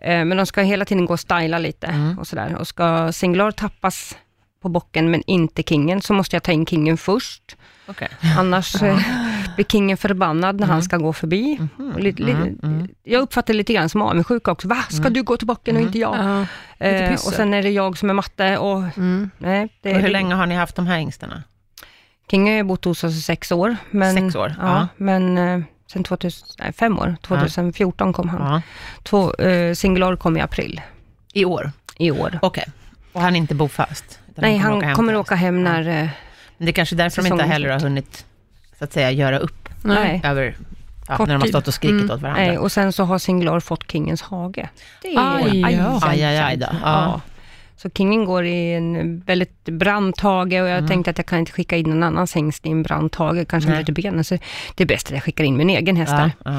[0.03, 2.19] Eh, Men de ska hela tiden gå och styla lite Mm.
[2.19, 2.55] och sådär.
[2.57, 4.17] Och ska Singlar tappas
[4.63, 7.57] på bocken men inte kingen, så måste jag ta in kingen först.
[7.87, 8.09] Okej.
[8.39, 8.99] Annars eh,
[9.55, 11.59] blir kingen förbannad när han ska gå förbi.
[11.95, 12.89] Och lite, Mm, lite, mm.
[13.03, 14.69] Jag uppfattar det lite grann som avundsjuka också.
[14.69, 16.17] Va, ska du gå till bocken och inte jag?
[16.19, 16.41] Ja.
[16.91, 19.31] lite Eh, och sen är det jag som är matte och Mm.
[19.39, 19.69] nej.
[19.83, 21.43] Det, Och hur det- länge har ni haft de här hingstarna?
[22.31, 23.77] King har bott hos oss i sex år.
[23.91, 24.89] Men, Sex år, Ja, ja.
[24.97, 25.61] men eh,
[25.93, 27.17] sen 2000, nej, fem år.
[27.23, 28.53] 2014 kom han.
[28.53, 28.63] Ja.
[29.03, 30.81] Två, eh, Singular kom i april
[31.33, 31.73] I år?
[31.99, 32.39] i år.
[32.43, 32.65] Okej.
[33.13, 34.19] Och han är inte bofast?
[34.35, 36.11] nej, han åka hem kommer åka hem när...
[36.61, 38.25] Men det är kanske därför de inte heller har hunnit,
[38.79, 40.21] så att säga, göra upp nej.
[40.25, 40.57] över,
[41.09, 42.11] ja, Kort när de har stått och skrikit Mm.
[42.11, 42.43] åt varandra.
[42.43, 42.59] nej.
[42.59, 44.69] Och sen så har Singular fått Kingens hage.
[45.03, 46.01] Det är, Aj, ja.
[46.03, 46.67] Aj, aj, aj då.
[46.73, 46.79] Ja.
[46.83, 47.21] Ja.
[47.77, 50.89] Så Kingen går i en väldigt brant hage och jag Mm.
[50.89, 53.71] tänkte att jag kan inte skicka in någon annans hängst i en brant hage, kanske
[53.71, 53.79] Nej.
[53.85, 54.25] bryter benen.
[54.25, 54.39] Så
[54.75, 56.33] det är bäst att jag skickar in min egen häst där.
[56.45, 56.53] Ja,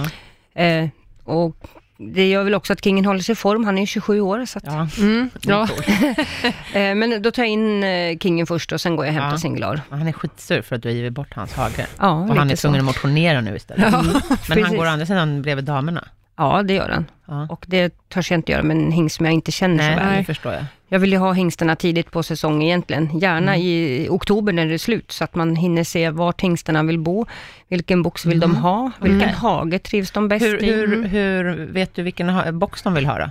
[0.54, 0.88] ja, Eh,
[1.24, 1.56] och
[2.02, 4.46] det gör väl också att Kingen håller sig i form, han är ju 27 år.
[4.46, 4.88] Så att, ja.
[4.98, 5.30] Mm.
[5.42, 5.68] Ja.
[6.74, 9.36] eh, men då tar jag in eh, Kingen först och sen går jag och hämtar
[9.36, 9.40] Ja.
[9.40, 9.82] Singular.
[9.90, 11.88] Han är skitsur för att du har givit bort hans hage.
[12.00, 12.62] Ja, Och han är så.
[12.62, 13.88] tvungen att motionera nu istället.
[13.92, 14.04] Ja.
[14.50, 16.08] Men han går å andra sidan bredvid damerna.
[16.42, 17.06] Ja, det gör han.
[17.28, 17.48] Ja.
[17.50, 20.00] Och det törs jag inte göra med en hingst som jag inte känner Nej, så
[20.00, 20.08] väl.
[20.10, 20.26] det Nej.
[20.26, 20.64] förstår jag.
[20.88, 23.20] Jag vill ju ha hingstarna tidigt på säsong egentligen.
[23.20, 23.66] Gärna Mm.
[23.68, 27.26] i oktober när det är slut, så att man hinner se vart hingstarna vill bo.
[27.68, 28.92] Vilken box vill de ha?
[29.02, 29.36] Vilken Mm.
[29.36, 30.72] hage trivs de bäst Hur, i?
[30.74, 33.30] hur, hur vet du vilken box de vill ha då?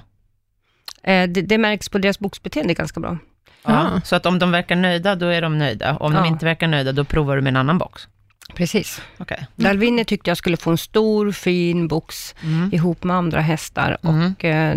[1.10, 3.18] Eh, det, det märks på deras boxbeteende ganska bra.
[3.64, 4.00] Ja.
[4.04, 5.96] Så att om de verkar nöjda, då är de nöjda.
[5.96, 6.26] Om de Ja.
[6.26, 8.08] inte verkar nöjda, då provar du med en annan box.
[8.54, 9.00] Precis.
[9.18, 9.46] Okej.
[9.56, 12.70] Dalvini tyckte jag skulle få en stor, fin box Mm.
[12.74, 14.32] ihop med andra hästar Mm.
[14.34, 14.76] och eh,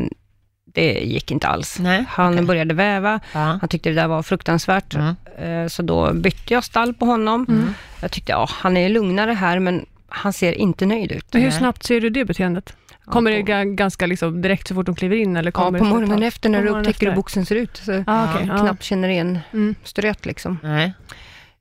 [0.66, 1.80] det gick inte alls.
[1.80, 2.46] Nej, Han okej.
[2.46, 3.40] började väva, Ja.
[3.40, 5.16] han tyckte det där var fruktansvärt, Mm.
[5.38, 7.46] eh, så då bytte jag stall på honom.
[7.50, 7.74] Mm.
[8.02, 11.26] Jag tyckte, ja, han är lugnare här, men han ser inte nöjd ut.
[11.34, 12.74] Men hur snabbt ser du det beteendet?
[13.06, 15.38] Kommer Ja, det på- ga- ganska liksom direkt så fort de kliver in?
[15.38, 16.28] Eller Ja, kommer på det efter ett morgonen tag?
[16.28, 18.58] efter när På du upptäcker hur boxen ser ut, så Ah, ja.
[18.60, 19.76] knappt känner igen Mm.
[19.84, 20.60] ströt liksom.
[20.64, 20.94] Nej.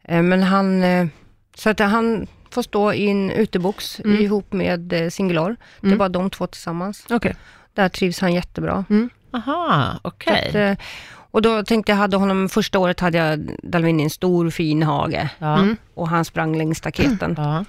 [0.05, 1.07] Eh, Men han, eh,
[1.55, 4.21] så att han får stå i en utebox Mm.
[4.23, 5.57] ihop med eh, Singular.
[5.81, 5.99] Det är Mm.
[5.99, 7.07] bara de två tillsammans.
[7.11, 7.35] Okej.
[7.75, 8.85] Där trivs han jättebra.
[9.35, 10.49] Aha, Så okej.
[10.49, 10.85] att, eh,
[11.31, 14.83] och då tänkte jag, hade honom, första året hade jag Dalvini i en stor fin
[14.83, 15.59] hage Ja.
[15.59, 15.77] Mm.
[15.95, 17.35] och han sprang längs staketen.
[17.39, 17.65] Ja.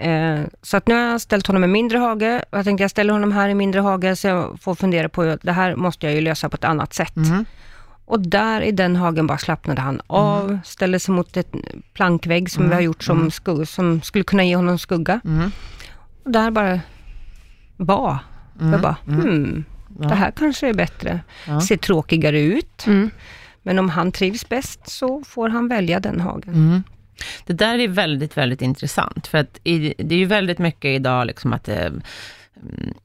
[0.00, 2.90] Eh, så att nu har jag ställt honom i mindre hage och jag tänkte jag
[2.90, 6.14] ställer honom här i mindre hage så jag får fundera på, det här måste jag
[6.14, 7.16] ju lösa på ett annat sätt.
[7.16, 7.44] Mm.
[8.04, 11.52] Och där i den hagen bara slappnade han av, ställde sig mot ett
[11.94, 15.20] plankvägg som vi har gjort som, skugg, som skulle kunna ge honom skugga.
[15.24, 15.50] Mm.
[16.24, 16.80] Och där bara
[17.76, 18.18] var.
[18.60, 18.72] Mm.
[18.72, 19.64] Jag bara, hmm,
[20.00, 20.08] Ja.
[20.08, 21.20] det här kanske är bättre.
[21.46, 21.60] Ja.
[21.60, 23.10] Ser tråkigare ut, Mm.
[23.62, 26.54] men om han trivs bäst så får han välja den hagen.
[26.54, 26.82] Mm.
[27.46, 31.26] Det där är väldigt, väldigt intressant, för att i, det är ju väldigt mycket idag
[31.26, 32.02] liksom att eh, mm,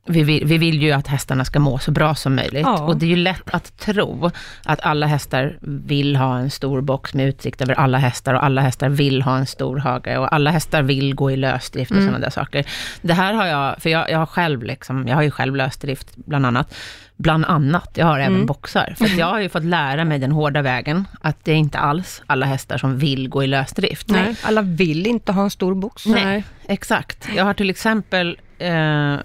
[0.07, 2.61] vi vill, vi vill ju att hästarna ska må så bra som möjligt.
[2.65, 2.83] Ja.
[2.83, 4.31] Och det är ju lätt att tro
[4.65, 8.61] att alla hästar vill ha en stor box med utsikt över alla hästar och alla
[8.61, 12.07] hästar vill ha en stor hage och alla hästar vill gå i lösdrift och Mm.
[12.07, 12.65] sådana där saker.
[13.01, 16.15] Det här har jag, för jag, jag har själv liksom, jag har ju själv lösdrift
[16.15, 16.75] bland annat.
[17.19, 18.45] Bland annat, jag har även Mm.
[18.45, 18.95] boxar.
[18.97, 22.21] För jag har ju fått lära mig den hårda vägen, att det är inte alls
[22.25, 24.09] alla hästar som vill gå i lösdrift.
[24.09, 24.35] Nej.
[24.43, 26.05] Alla vill inte ha en stor box.
[26.05, 27.29] Nej, exakt.
[27.35, 29.15] Jag har till exempel, eh,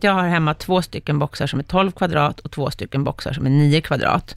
[0.00, 3.32] för jag har hemma två stycken boxar som är 12 kvadrat och två stycken boxar
[3.32, 4.36] som är 9 kvadrat.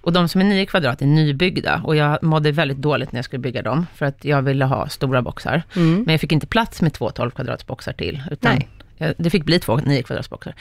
[0.00, 3.24] Och de som är 9 kvadrat är nybyggda och jag mådde väldigt dåligt när jag
[3.24, 5.62] skulle bygga dem, för att jag ville ha stora boxar.
[5.76, 6.02] Mm.
[6.02, 8.62] Men jag fick inte plats med två 12 kvadrats boxar till, utan
[8.96, 10.54] jag, det fick bli två 9 kvadrats boxar.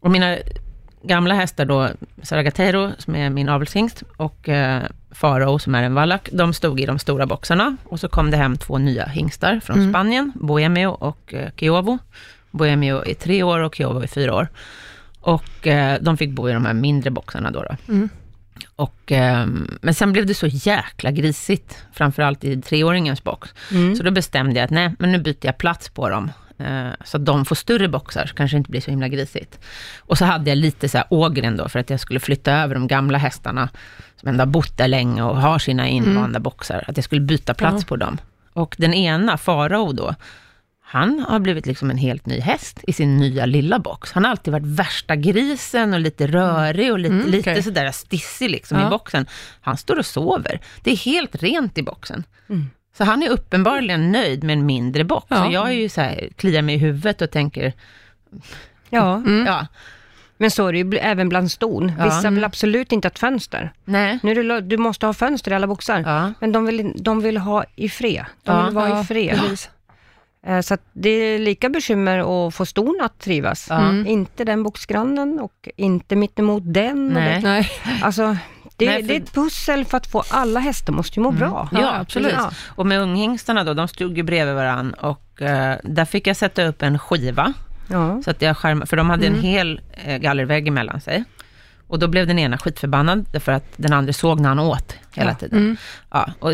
[0.00, 0.36] Och mina
[1.02, 1.88] gamla hästar då,
[2.22, 6.86] Saragatero, som är min avelshingst, och eh, Farao, som är en vallack, de stod i
[6.86, 7.76] de stora boxarna.
[7.84, 9.90] Och så kom det hem två nya hingstar från Mm.
[9.90, 11.98] Spanien, Boemio och eh, Kiovo.
[12.50, 14.48] Boemio är tre år och Kiovo är fyra år.
[15.20, 17.62] Och eh, de fick bo i de här mindre boxarna då.
[17.62, 17.92] då.
[17.92, 18.08] Mm.
[18.76, 19.46] Och, eh,
[19.80, 23.54] men sen blev det så jäkla grisigt, framförallt i treåringens box.
[23.72, 23.96] Mm.
[23.96, 26.30] Så då bestämde jag att nej, men nu byter jag plats på dem.
[26.58, 29.58] Eh, så att de får större boxar, så kanske det inte blir så himla grisigt.
[29.98, 32.74] Och så hade jag lite så här ågren då, för att jag skulle flytta över
[32.74, 33.68] de gamla hästarna,
[34.16, 37.54] som ändå har bott där länge och har sina invanda boxar, att jag skulle byta
[37.54, 37.88] plats Ja.
[37.88, 38.18] på dem.
[38.52, 40.14] Och den ena, Farao då,
[40.90, 44.12] han har blivit liksom en helt ny häst i sin nya lilla box.
[44.12, 47.62] Han har alltid varit värsta grisen och lite rörig och lite, Mm, lite okej.
[47.62, 48.86] sådär stissig liksom Ja.
[48.86, 49.26] i boxen.
[49.60, 50.60] Han står och sover.
[50.82, 52.24] Det är helt rent i boxen.
[52.48, 52.70] Mm.
[52.98, 55.26] Så han är uppenbarligen nöjd med en mindre box.
[55.30, 55.46] Ja.
[55.46, 57.72] Och jag är ju så här, kliar mig i huvudet och tänker,
[58.90, 59.46] Ja, Mm.
[59.46, 59.66] ja,
[60.36, 61.92] men så är det ju även bland ston.
[61.98, 62.04] Ja.
[62.04, 63.72] Vissa vill absolut inte ha ett fönster.
[63.84, 66.32] nej, Nu det, du måste ha fönster i alla boxar.
[66.40, 68.24] Men de vill, de vill ha i fred.
[68.42, 69.40] De vill vara i fred.
[70.48, 73.66] Eh, Så att det är lika bekymmer att få ston att trivas.
[73.70, 73.78] Ja.
[73.80, 74.06] Mm.
[74.06, 77.08] Inte den boxgrannen och inte mittemot den.
[77.08, 77.32] Nej.
[77.32, 77.70] Eller, Nej.
[78.02, 78.36] alltså,
[78.76, 81.30] det, Nej, för- det är ett pussel för att få alla hästar måste ju må
[81.30, 81.68] bra.
[81.72, 82.34] Ja, Ja, absolut.
[82.34, 82.58] precis.
[82.68, 86.64] Och med unghingstarna då, de stod ju bredvid varann och eh, där fick jag sätta
[86.66, 87.52] upp en skiva,
[87.90, 88.22] Ja.
[88.24, 89.44] så att jag skärmade, för de hade en Mm.
[89.44, 91.24] hel eh, gallervägg emellan sig.
[91.86, 95.30] Och då blev den ena skitförbannad, därför att den andra såg när han åt hela
[95.30, 95.34] Ja.
[95.34, 95.58] tiden.
[95.58, 95.76] Mm.
[96.10, 96.52] Ja, och,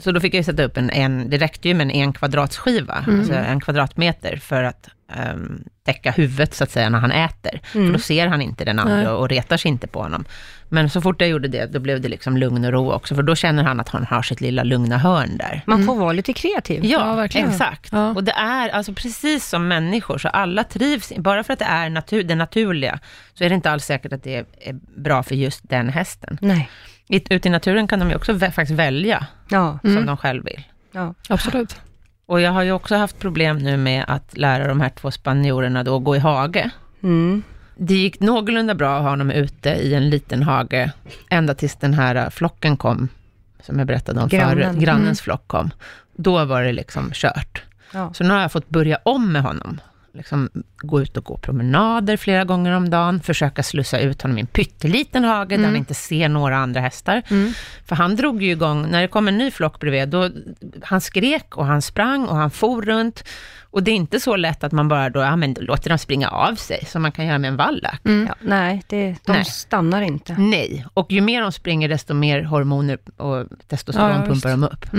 [0.00, 3.04] så då fick jag sätta upp en, en det räckte ju med en en kvadratskiva,
[3.06, 3.18] Mm.
[3.20, 7.60] alltså en kvadratmeter, för att ehm, täcka huvudet så att säga när han äter.
[7.64, 7.92] För Mm.
[7.92, 9.06] då ser han inte den andra Nej.
[9.08, 10.24] och retar sig inte på honom.
[10.72, 13.22] Men så fort jag gjorde det, då blev det liksom lugn och ro också, för
[13.22, 15.62] då känner han att han har sitt lilla lugna hörn där.
[15.66, 16.84] Man får vara lite kreativ.
[16.84, 17.88] Ja, Ja, exakt.
[17.92, 18.08] Ja.
[18.14, 21.90] Och det är alltså precis som människor, så alla trivs, bara för att det är
[21.90, 22.98] natur, det naturliga,
[23.34, 26.38] så är det inte alls säkert att det är, är bra för just den hästen.
[26.40, 26.70] Nej.
[27.10, 29.78] Ute i naturen kan de ju också vä- faktiskt välja Ja.
[29.82, 30.06] som Mm.
[30.06, 30.62] de själv vill.
[30.92, 31.14] ja.
[31.28, 31.76] Absolut.
[32.26, 35.82] Och jag har ju också haft problem nu med att lära de här två spanjorerna
[35.84, 36.70] då att gå i hage.
[37.02, 37.42] Mm.
[37.76, 40.92] Det gick någorlunda bra att ha dem ute i en liten hage,
[41.30, 43.08] ända tills den här äh, flocken kom,
[43.62, 44.50] som jag berättade om Grannen.
[44.72, 44.82] förut.
[44.84, 45.16] Grannens Mm.
[45.16, 45.70] flock kom.
[46.16, 47.62] Då var det liksom kört.
[47.92, 48.12] Ja.
[48.14, 49.80] Så nu har jag fått börja om med honom.
[50.12, 50.50] Liksom
[50.82, 54.46] gå ut och gå promenader flera gånger om dagen, försöka slussa ut honom i en
[54.46, 55.66] pytteliten hage, där Mm.
[55.70, 57.22] han inte ser några andra hästar.
[57.30, 57.52] Mm.
[57.86, 60.30] För han drog ju igång, när det kom en ny flock bredvid, då,
[60.82, 63.24] han skrek och han sprang och han for runt.
[63.72, 65.98] Och det är inte så lätt att man bara då, ja men då låter dem
[65.98, 68.00] springa av sig, som man kan göra med en vallack.
[68.04, 68.26] Mm.
[68.28, 68.34] Ja.
[68.40, 69.44] Nej, det, de Nej.
[69.44, 70.34] stannar inte.
[70.38, 74.64] Nej, och ju mer de springer, desto mer hormoner och testosteron Ja, ja, pumpar de
[74.64, 74.92] upp.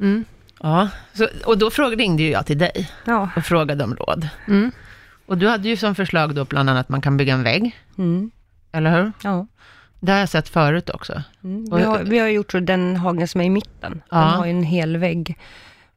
[0.00, 0.24] Mm.
[0.62, 3.28] Ja, så, och då frågade, ringde ju jag till dig Ja.
[3.36, 4.28] och frågade om råd.
[4.48, 4.72] Mm.
[5.26, 7.76] Och du hade ju som förslag då bland annat att man kan bygga en vägg,
[7.98, 8.30] Mm.
[8.72, 9.12] eller hur?
[9.22, 9.46] Ja.
[10.00, 11.22] Det har jag sett förut också.
[11.44, 11.64] Mm.
[11.76, 14.02] Vi, har, vi har gjort så den hagen som är i mitten.
[14.10, 14.16] Ja.
[14.18, 15.38] Den har ju en hel vägg.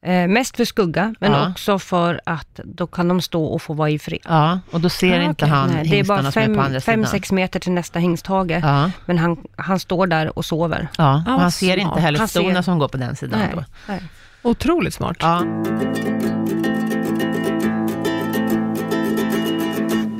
[0.05, 1.49] Eh, mest för skugga, men Ja.
[1.51, 4.19] också för att då kan de stå och få vara i fred.
[4.23, 5.55] Ja, och då ser Ah, inte okej.
[5.55, 7.71] han Nej, det är hingstarna bara som är på andra fem, fem sex meter till
[7.71, 10.87] nästa hingsthage, Ja, men han, han står där och sover.
[10.97, 11.15] ja.
[11.15, 11.99] Och han vad ser inte smart.
[11.99, 13.63] heller Han stona ser- som går på den sidan Nej, då.
[13.87, 14.01] nej.
[14.43, 15.17] Otroligt smart.
[15.19, 15.43] Ja,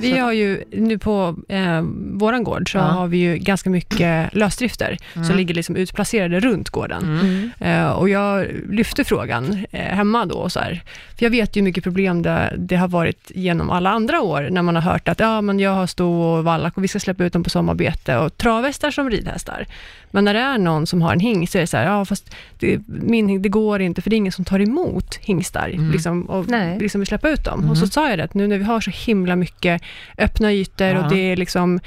[0.01, 1.81] Vi har ju nu på eh,
[2.13, 2.81] våran gård så Ja.
[2.83, 5.37] har vi ju ganska mycket lösdrifter som Mm.
[5.37, 7.03] ligger liksom utplacerade runt gården.
[7.03, 7.51] mm.
[7.59, 10.81] Eh, och jag lyfte frågan eh, hemma då, så här,
[11.17, 14.47] för jag vet ju hur mycket problem det, det har varit genom alla andra år,
[14.51, 16.99] när man har hört att ja, men jag har sto och vallack och vi ska
[16.99, 19.65] släppa ut dem på sommarbete och travhästar som ridhästar.
[20.13, 22.05] Men när det är någon som har en hingst så är det så här, ja
[22.05, 25.69] fast det, min, hing- det går inte, för det är ingen som tar emot hingstar
[25.69, 25.91] Mm.
[25.91, 26.79] liksom, och Nej.
[26.79, 27.59] liksom vill släppa ut dem.
[27.59, 27.71] Mm.
[27.71, 29.81] Och så sa jag det, att nu när vi har så himla mycket
[30.17, 31.03] öppna ytor Ja.
[31.03, 31.79] och det är liksom,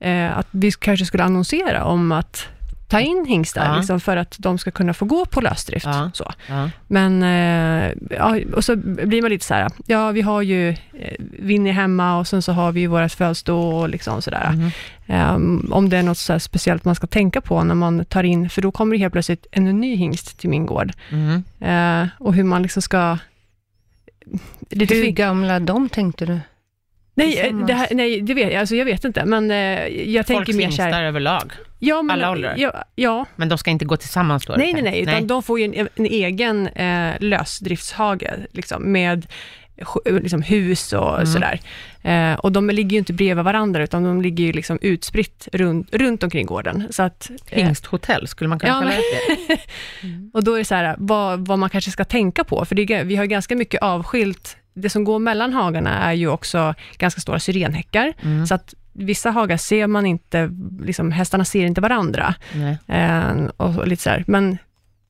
[0.00, 2.46] eh, att vi kanske skulle annonsera om att
[2.88, 3.76] ta in hingstar, Ja.
[3.76, 5.86] liksom, för att de ska kunna få gå på lösdrift.
[5.86, 6.10] Ja.
[6.14, 6.32] Så.
[6.48, 6.70] ja.
[6.86, 11.14] Men, eh, ja, och så blir man lite så här, ja vi har ju eh,
[11.18, 14.50] Winnie hemma och sen så har vi ju vårt födstå och liksom sådär.
[14.52, 14.70] Mm.
[15.34, 18.50] Um, om det är något så speciellt man ska tänka på när man tar in,
[18.50, 20.92] för då kommer det helt plötsligt en ny hingst till min gård.
[21.10, 21.44] Mm.
[21.60, 23.18] Eh, och hur man liksom ska...
[24.70, 26.40] Hur gamla de tänkte du?
[27.18, 29.56] Nej, eh, det här, nej, det vet jag, alltså jag vet inte, men eh,
[29.88, 31.52] jag tänker Folks mer så här, överlag.
[31.78, 32.54] ja, men, alla åldrar.
[32.58, 34.54] Ja, ja, Men de ska inte gå tillsammans då?
[34.58, 39.26] Nej, nej, nej, utan de får ju en, en egen eh, lösdriftshage liksom, med
[40.04, 41.26] liksom, hus och Mm.
[41.26, 41.60] sådär.
[42.02, 45.94] Eh, och de ligger ju inte bredvid varandra, utan de ligger ju liksom utspritt runt,
[45.94, 46.84] runt omkring gården.
[46.90, 48.90] Så att, eh, Hingsthotell, skulle man kunna Ja, kalla
[49.48, 49.58] det
[50.32, 53.02] och då är det så här, vad, vad man kanske ska tänka på, för det,
[53.04, 54.56] vi har ganska mycket avskilt.
[54.78, 58.46] Det som går mellan hagarna är ju också ganska stora syrenhäckar, mm.
[58.46, 62.34] så att vissa hagar ser man inte, liksom, hästarna ser inte varandra.
[62.86, 64.24] Eh, och lite så här.
[64.26, 64.58] Men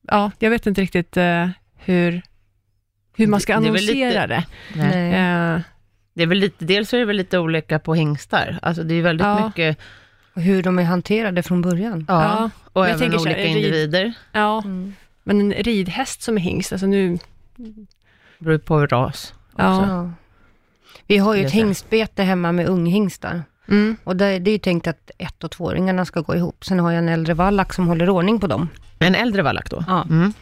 [0.03, 2.23] ja, jag vet inte riktigt eh, hur,
[3.17, 4.45] hur man ska Det- det annonsera lite- det.
[4.75, 5.13] Nej.
[5.55, 5.61] Eh,
[6.15, 8.59] Det är väl lite, dels är det väl lite olika på hingstar.
[8.63, 9.47] Alltså det är väldigt Ja.
[9.47, 9.79] mycket,
[10.35, 12.05] Och hur de är hanterade från början?
[12.09, 14.13] ja, ja, och jag även här, olika en rid- individer.
[14.33, 14.95] ja, Mm.
[15.25, 17.19] men en ridhäst som är hingst, alltså nu...
[18.39, 19.35] Beror på ras.
[19.59, 19.87] Ja.
[19.89, 20.11] Ja.
[21.07, 23.43] Vi har ju ett hingstbete hemma med unghingstar.
[23.69, 26.65] Mm, Och det, det är ju tänkt att ett och tvååringarna ska gå ihop.
[26.65, 28.69] Sen har jag en äldre vallack som håller ordning på dem.
[28.99, 29.85] En äldre vallack då?
[29.89, 30.07] Ja.
[30.11, 30.33] Mm.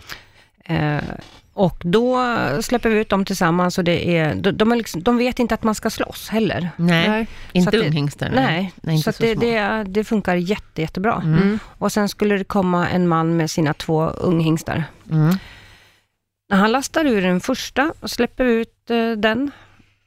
[0.65, 1.05] Eh,
[1.53, 2.19] Och då
[2.61, 5.55] släpper vi ut dem tillsammans och det är, de, de, är liksom, de vet inte
[5.55, 6.71] att man ska slåss heller.
[6.77, 7.27] Nej, Nej.
[7.53, 8.31] Inte unghingstar.
[8.35, 11.23] Nej, nej så, så det, det, det funkar jätte, jättebra.
[11.25, 11.59] Mm.
[11.79, 14.85] Och sen skulle det komma en man med sina två unghingstar.
[15.11, 15.35] Mm.
[16.51, 18.73] När han lastar ur den första och släpper ut
[19.17, 19.51] den,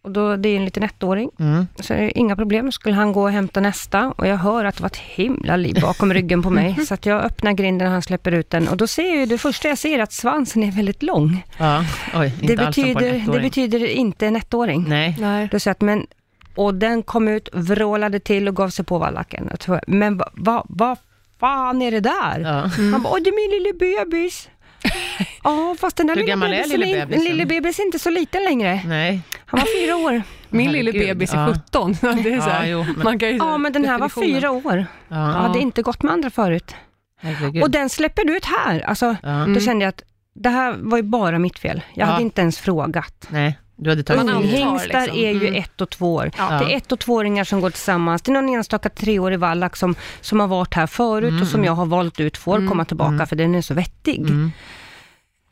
[0.01, 1.67] och då, det är en liten ettåring, Mm.
[1.79, 2.71] så inga problem.
[2.71, 5.77] Skulle han gå och hämta nästa och jag hör att det var ett himla liv
[5.81, 6.75] bakom ryggen på mig.
[6.87, 8.67] Så att jag öppnar grinden och han släpper ut den.
[8.67, 11.45] Och då ser jag ju, det första jag ser är att svansen är väldigt lång.
[11.57, 11.83] Ja,
[12.15, 14.85] oj, inte Det betyder, det betyder inte en ettåring.
[14.87, 15.15] Nej.
[15.19, 15.47] Nej.
[15.51, 16.07] Då jag att, men,
[16.55, 19.49] och den kom ut, vrålade till och gav sig på vallacken.
[19.87, 20.95] Men vad va, va
[21.39, 22.39] fan är det där?
[22.39, 22.69] Ja.
[22.91, 23.73] Han bara, åh det är min lille
[24.05, 24.49] bebis.
[25.43, 27.23] Ja, fast den här Hur lilla gammal är bebisen, lille är- bebisen?
[27.23, 28.81] lille bebis är inte så liten längre.
[28.85, 29.21] Nej.
[29.45, 30.21] Han var fyra år.
[30.49, 31.53] Min lille bebis är Ja.
[31.53, 31.93] 17.
[32.01, 34.09] Det är så här, Ja, jo, men- man kan ju Ja, men den här var
[34.09, 34.85] fyra år.
[35.07, 36.75] Ja, Jag hade inte gått med andra förut.
[37.21, 37.63] herregud.
[37.63, 38.79] Och den släpper du ut här.
[38.79, 39.29] Alltså, Ja.
[39.29, 39.53] Mm.
[39.53, 40.03] Då kände jag att
[40.35, 41.81] det här var ju bara mitt fel.
[41.93, 42.11] Jag Ja.
[42.11, 43.27] hade inte ens frågat.
[43.29, 44.21] Nej, du hade tagit.
[44.33, 45.17] Unghingstar liksom.
[45.17, 45.63] är ju Mm.
[45.63, 46.31] ett och två år.
[46.37, 46.49] Ja.
[46.59, 48.21] Det är ett och tvååringar som går tillsammans.
[48.21, 51.73] Det är någon enstaka treårig vallack som, som har varit här förut och som jag
[51.73, 52.69] har valt ut får Mm.
[52.69, 53.27] komma tillbaka Mm.
[53.27, 54.19] för den är så vettig.
[54.19, 54.51] Mm.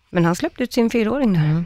[0.10, 1.40] Men han släppte ut sin fyraåring där.
[1.46, 1.66] Mm.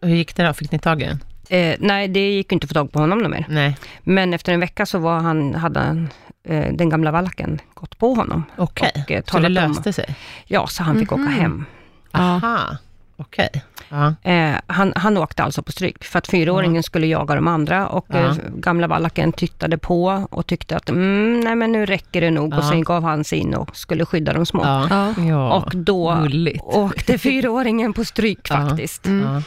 [0.00, 0.52] Hur gick det då?
[0.52, 1.18] Fick ni tag i den?
[1.48, 3.46] Eh, nej, det gick ju inte att få tag på honom mer.
[3.48, 3.76] Nej.
[4.02, 6.08] Men efter en vecka så var han, hade han,
[6.48, 8.44] eh, den gamla vallacken gått på honom.
[8.56, 10.14] Okej, Och, eh, så det talat om- löste sig?
[10.46, 11.22] Ja, så han fick Mhm.
[11.24, 11.64] åka hem.
[12.12, 12.76] Aha,
[13.16, 13.48] okej.
[13.88, 14.14] Ja.
[14.22, 18.06] Eh, han, han åkte alltså på stryk, för att fyraåringen skulle jaga de andra och
[18.08, 18.16] Ja.
[18.18, 22.54] eh, gamla vallacken tittade på och tyckte att mm, nej men nu räcker det nog
[22.54, 24.62] och sen gav han sig in och skulle skydda de små.
[24.64, 24.86] Ja.
[24.90, 25.14] Ja.
[25.24, 25.54] ja.
[25.54, 26.62] Och då Gulligt.
[26.64, 28.56] åkte fyraåringen på stryk Ja.
[28.68, 29.06] faktiskt.
[29.06, 29.42] Mm.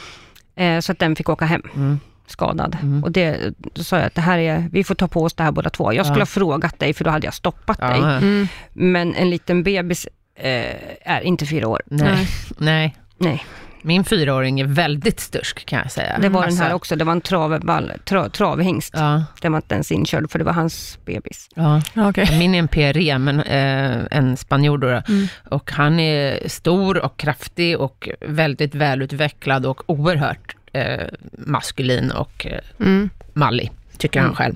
[0.54, 0.64] Ja.
[0.64, 2.00] Eh, så att den fick åka hem Mm.
[2.26, 2.76] skadad.
[2.82, 3.04] Mm.
[3.04, 5.42] Och det, då sa jag att det här är, vi får ta på oss det
[5.42, 5.92] här båda två.
[5.92, 6.22] Jag skulle Ja.
[6.22, 7.98] ha frågat dig för då hade jag stoppat dig.
[8.00, 8.10] Ja.
[8.16, 8.48] Mm.
[8.72, 10.74] Men en liten bebis eh,
[11.14, 11.82] är inte fyra år.
[11.86, 12.08] Nej.
[12.08, 12.28] Nej.
[12.58, 12.96] Nej.
[13.18, 13.44] Nej,
[13.82, 16.18] Min fyraåring är väldigt stursk kan jag säga.
[16.18, 16.96] det var den här Alltså, också.
[16.96, 18.94] Det var en travball, tra, travhingst.
[18.96, 21.48] Ja, Den var inte ens inkörd för det var hans bebis.
[21.54, 21.82] ja.
[21.96, 22.38] Okej.
[22.38, 24.88] Min är en PRE, men eh, en spanjor då.
[24.88, 25.26] Mm.
[25.50, 31.04] Och han är stor och kraftig och väldigt välutvecklad och oerhört eh,
[31.38, 33.10] maskulin och eh, Mm.
[33.32, 34.36] mallig, tycker han Mm.
[34.36, 34.54] själv.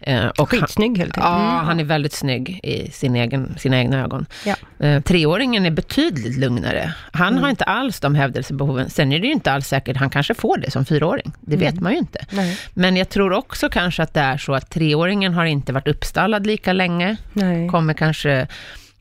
[0.00, 1.24] Eh, och Skitsnygg helt enkelt.
[1.26, 4.26] Ja, han är väldigt snygg i sin egen, sina egna ögon.
[4.46, 4.54] Ja.
[4.86, 6.94] Eh, treåringen är betydligt lugnare.
[7.12, 7.42] Han Mm.
[7.42, 8.90] har inte alls de hävdelsebehoven.
[8.90, 11.32] Sen är det ju inte alls säkert, han kanske får det som fyraåring.
[11.40, 12.26] Det vet man ju inte.
[12.30, 12.58] Nej.
[12.74, 16.46] Men jag tror också kanske att det är så att treåringen har inte varit uppstallad
[16.46, 17.16] lika länge.
[17.32, 17.68] Nej.
[17.68, 18.46] Kommer kanske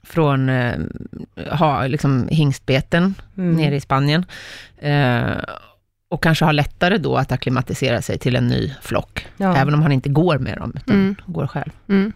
[0.04, 0.74] från eh,
[1.52, 3.56] ha, liksom, hingstbeten Mm.
[3.56, 4.26] nere i Spanien.
[4.82, 5.22] Eh,
[6.12, 9.28] och kanske har lättare då att acklimatisera sig till en ny flock.
[9.38, 9.56] Ja.
[9.56, 11.16] Även om han inte går med dem, utan Mm.
[11.26, 12.12] går själv, Mm.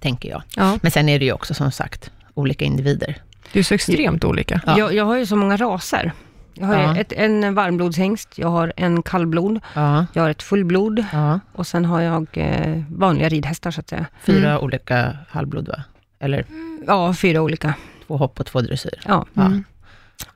[0.00, 0.42] tänker jag.
[0.56, 3.16] Ja, Men sen är det ju också som sagt olika individer.
[3.52, 4.60] det är så extremt olika.
[4.66, 4.78] Ja.
[4.78, 6.12] Jag, jag har ju så många raser.
[6.54, 6.96] Jag har Ja.
[6.96, 11.40] ett, en varmblodshingst, jag har en kallblod, Ja, jag har ett fullblod ja.
[11.52, 14.06] och sen har jag eh, vanliga ridhästar så att säga.
[14.24, 15.82] Fyra olika halvblod va?
[16.18, 16.44] Eller
[16.86, 17.74] Ja, fyra olika.
[18.06, 19.00] två hopp och två dressyr.
[19.08, 19.26] Ja.
[19.34, 19.42] Ja.
[19.46, 19.64] Mm.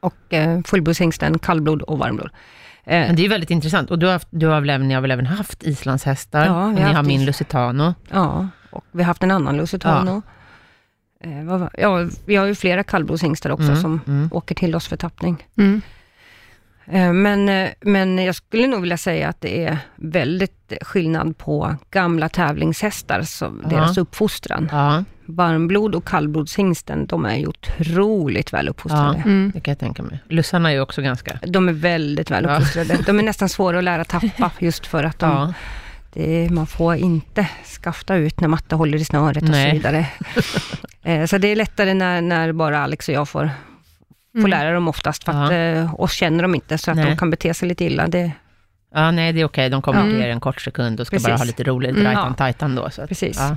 [0.01, 2.31] Och eh, fullblodshingsten, kallblod och varmblod.
[2.85, 3.91] Eh, Men det är ju väldigt intressant.
[3.91, 6.47] Och du har, haft, du har väl även, ni har väl även haft islandshästar?
[6.47, 7.95] Ja, vi och har ni har min Lusitano.
[8.11, 10.23] ja, och vi har haft en annan Lusitano.
[11.21, 14.29] Eh, vad var- ja, vi har ju flera kallblodshingstar också Mm, som mm.
[14.33, 15.47] åker till oss för tappning.
[15.57, 15.81] Mm.
[16.87, 21.77] Eh, Men, eh, men jag skulle nog vilja säga att det är väldigt skillnad på
[21.91, 23.69] gamla tävlingshästar, så Ja.
[23.69, 24.69] deras uppfostran.
[24.73, 29.17] Ja, Varmblod och kallblodshingsten, de är ju otroligt väl uppfostrade.
[29.19, 29.51] Mm.
[29.55, 30.23] det kan jag tänka mig.
[30.29, 31.39] Lussarna är ju också ganska...
[31.47, 32.57] De är väldigt väl Ja.
[32.57, 32.99] uppfostrade.
[33.07, 35.53] De är nästan svåra att lära tappa, just för att de, Ja,
[36.13, 37.49] det, man får inte
[37.83, 39.71] skafta ut när matte håller i snöret och Nej.
[39.71, 40.07] så vidare.
[41.07, 43.51] Eh, så det är lättare när, när bara Alex och jag får,
[44.35, 44.51] får Mm.
[44.51, 47.07] lära dem oftast, för att eh, oss känner de inte, så att Nej.
[47.07, 48.07] de kan bete sig lite illa.
[48.09, 48.33] Det,
[48.95, 49.71] ja nej det är okej.
[49.71, 50.13] De kommer Mm.
[50.13, 51.29] till er en kort sekund och ska Precis.
[51.29, 52.05] bara ha lite roligt, Mm.
[52.05, 52.35] rajtan Ja.
[52.35, 52.91] tajtan då.
[52.91, 53.37] Så att, Precis.
[53.41, 53.57] Ja.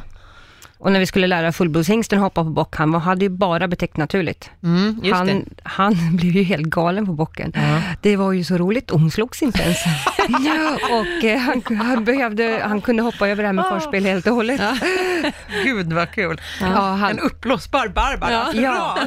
[0.79, 4.49] Och när vi skulle lära fullblodshingsten hoppa på bock, han hade ju bara betett naturligt.
[4.63, 7.51] Mm, Han, han blev ju helt galen på bocken.
[7.55, 7.81] Ja.
[8.01, 9.77] Det var ju så roligt, hon slogs inte ens.
[10.91, 14.33] och eh, han, han, behövde, han kunde hoppa över det här med förspel helt och
[14.35, 14.61] hållet.
[14.61, 14.77] Ja.
[15.63, 16.41] Gud vad kul.
[16.61, 18.31] han, uppblåsbar Barbara.
[18.31, 18.51] Ja.
[18.55, 18.97] ja.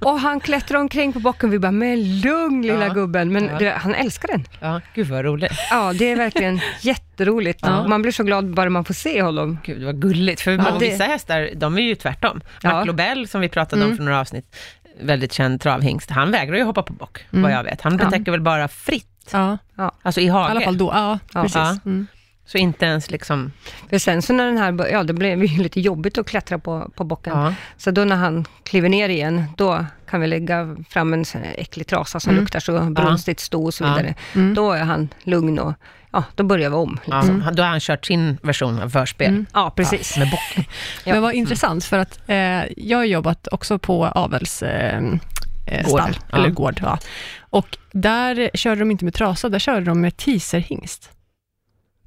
[0.00, 2.92] Och han klättrade omkring på bocken, vi bara, men lugn lilla Ja.
[2.92, 3.32] gubben.
[3.32, 3.58] Men Ja.
[3.58, 4.44] det, han älskar den.
[4.60, 5.52] Ja, gud vad roligt.
[5.70, 7.60] Ja, det är verkligen jätteroligt.
[7.62, 7.88] Ja.
[7.88, 9.58] Man blir så glad bara man får se honom.
[9.64, 10.40] Gud vad gulligt.
[10.40, 12.40] För Ja, och det- vissa hästar, de är ju tvärtom.
[12.62, 12.84] Ja.
[12.84, 13.96] Lobel, som vi pratade om Mm.
[13.96, 14.56] för några avsnitt,
[15.00, 17.42] väldigt känd travhingst, han vägrar ju hoppa på bock, Mm.
[17.42, 17.80] vad jag vet.
[17.80, 18.04] Han Ja.
[18.04, 19.58] betäcker väl bara fritt, Ja,
[20.02, 20.50] alltså i i hage.
[20.50, 20.90] alla fall då.
[20.94, 21.42] Ja, Ja.
[21.42, 21.56] precis.
[21.56, 21.76] Ja.
[21.84, 22.06] Mm.
[22.46, 23.52] Så inte ens liksom...
[23.90, 26.90] För sen så när den här, ja det blev ju lite jobbigt att klättra på,
[26.94, 27.32] på bocken.
[27.38, 27.54] Ja.
[27.76, 31.24] Så då när han kliver ner igen, då kan vi lägga fram en
[31.56, 32.40] äcklig trasa som Mm.
[32.42, 33.88] luktar så brunstigt sto och så Ja.
[33.94, 34.14] vidare.
[34.34, 34.54] Mm.
[34.54, 35.74] Då är han lugn och
[36.10, 36.98] ja, då börjar vi om.
[37.04, 37.44] Ja, Liksom.
[37.52, 39.28] Då har han kört sin version av förspel.
[39.28, 39.46] Mm.
[39.54, 40.16] Ja, precis.
[40.18, 40.64] Med bocken.
[41.04, 41.12] Ja.
[41.14, 42.36] Men vad intressant, för att eh,
[42.76, 45.18] jag har jobbat också på avelsstall,
[45.66, 46.38] eh, Gård, stall, ja.
[46.38, 46.80] eller gård.
[46.82, 46.98] Ja.
[47.40, 51.10] Och där körde de inte med trasa, där körde de med teaserhingst.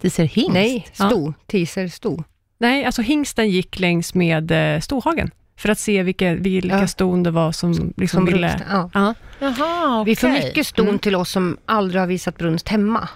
[0.02, 0.54] Teaser hingst?
[0.54, 1.06] Nej, Ja.
[1.10, 2.24] sto, teaser, sto.
[2.58, 6.88] Nej, alltså hingsten gick längs med eh, stohagen, för att se vilka, vilka Ja.
[6.88, 8.62] ston det var som liksom Som ville...
[8.70, 8.89] Ja.
[8.94, 9.13] Ja.
[9.39, 10.12] Jaha, okej.
[10.12, 11.00] Vi får mycket ston Mm.
[11.00, 13.10] till oss som aldrig har visat brunst hemma.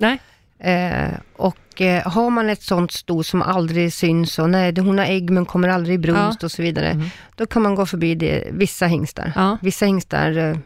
[0.00, 0.18] Nej.
[0.58, 5.04] Eh, och eh, har man ett sånt sto som aldrig syns och nej, hon har
[5.04, 7.06] ägg men kommer aldrig i brunst och så vidare, Mm.
[7.36, 9.32] då kan man gå förbi det, vissa hingstar.
[9.36, 9.58] Ja.
[9.62, 10.56] Vissa hingstar eh,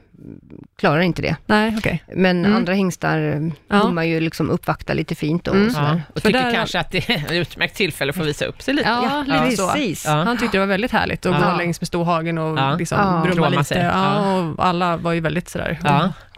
[0.79, 2.03] klarar inte det, Nej, okej.
[2.15, 2.57] men Mm.
[2.57, 3.85] andra hingstar eh, Ja.
[3.85, 5.71] vill man ju liksom uppvakta lite fint och Mm.
[5.71, 5.87] sådär.
[6.07, 8.63] Ja, och tycker där- kanske att det är ett utmärkt tillfälle för att visa upp
[8.63, 8.89] sig lite.
[8.89, 9.69] Ja, lite så.
[9.69, 10.05] precis.
[10.07, 10.13] Ja.
[10.13, 11.51] Han tyckte det var väldigt härligt att Ja.
[11.51, 12.77] gå längs med stohagen och Ja.
[12.79, 13.31] liksom Ja.
[13.31, 13.75] brumma lite.
[13.79, 14.41] Ja, Ja.
[14.57, 15.79] och alla var ju väldigt sådär...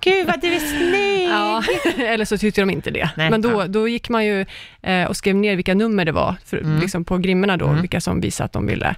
[0.07, 0.12] Ja.
[0.12, 1.29] Gud vad du är snygg!
[1.31, 1.62] Ja,
[2.07, 3.11] eller så tyckte de inte det.
[3.16, 3.66] Nej, Men då, ja.
[3.66, 4.47] då gick man ju
[4.83, 6.81] eh, och skrev ner vilka nummer det var, för, Mm.
[6.81, 7.81] liksom på grimmorna då, Mm.
[7.81, 8.95] vilka som visade att de ville.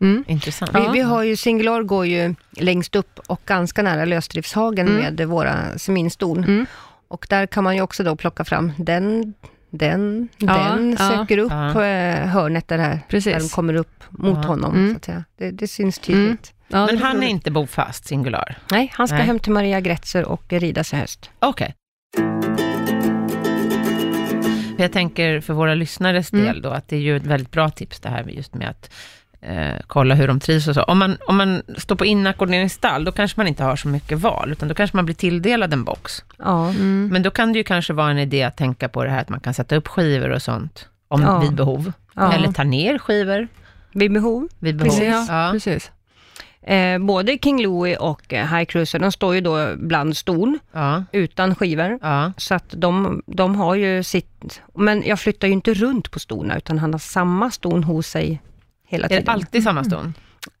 [0.00, 0.24] Mm.
[0.28, 0.70] Intressant.
[0.74, 5.14] Vi, vi har ju, Singular går ju längst upp och ganska nära lösdriftshagen Mm.
[5.14, 6.38] med våra seminston.
[6.44, 6.66] Mm.
[7.08, 9.34] Och där kan man ju också då plocka fram den,
[9.70, 10.46] den, Ja,
[10.76, 11.10] den ja.
[11.10, 11.84] söker upp Ja.
[11.84, 13.32] eh, hörnet där, här, Precis.
[13.32, 14.48] där de kommer upp mot Ja.
[14.48, 14.74] honom.
[14.74, 14.90] Mm.
[14.90, 15.24] Så att säga.
[15.38, 16.52] Det, det syns tydligt.
[16.68, 18.58] Ja, Men han är inte bofast, singular?
[18.70, 19.26] Nej, han ska Nej.
[19.26, 21.30] hem till Maria Gretzer och rida sig höst.
[21.38, 21.74] Okej.
[24.78, 26.44] Jag tänker för våra lyssnares Mm.
[26.46, 28.68] del då, att det är ju ett väldigt bra tips det här med just med
[28.70, 28.90] att
[29.40, 30.82] eh, kolla hur de trivs och så.
[30.82, 34.52] Om man, om man står på inackorderingsstall, då kanske man inte har så mycket val,
[34.52, 36.24] utan då kanske man blir tilldelad en box.
[36.38, 37.08] Ja, Mm.
[37.12, 39.28] Men då kan det ju kanske vara en idé att tänka på det här att
[39.28, 41.38] man kan sätta upp skivor och sånt, om, Ja.
[41.40, 41.92] vid behov.
[42.14, 42.32] Ja.
[42.32, 43.48] Eller ta ner skivor
[43.92, 44.48] vid behov.
[44.58, 44.90] vid behov.
[44.90, 45.28] Precis.
[45.28, 45.48] Ja.
[45.52, 45.90] Precis.
[46.66, 51.04] Eh, både King Louie och eh, High Cruiser, de står ju då bland ston, Ja.
[51.12, 51.98] utan skivor.
[52.02, 52.32] Ja.
[52.36, 54.60] Så att de, de har ju sitt...
[54.74, 58.42] Men jag flyttar ju inte runt på stona, utan han har samma ston hos sig
[58.88, 59.34] hela Är det tiden.
[59.34, 60.14] alltid samma ston?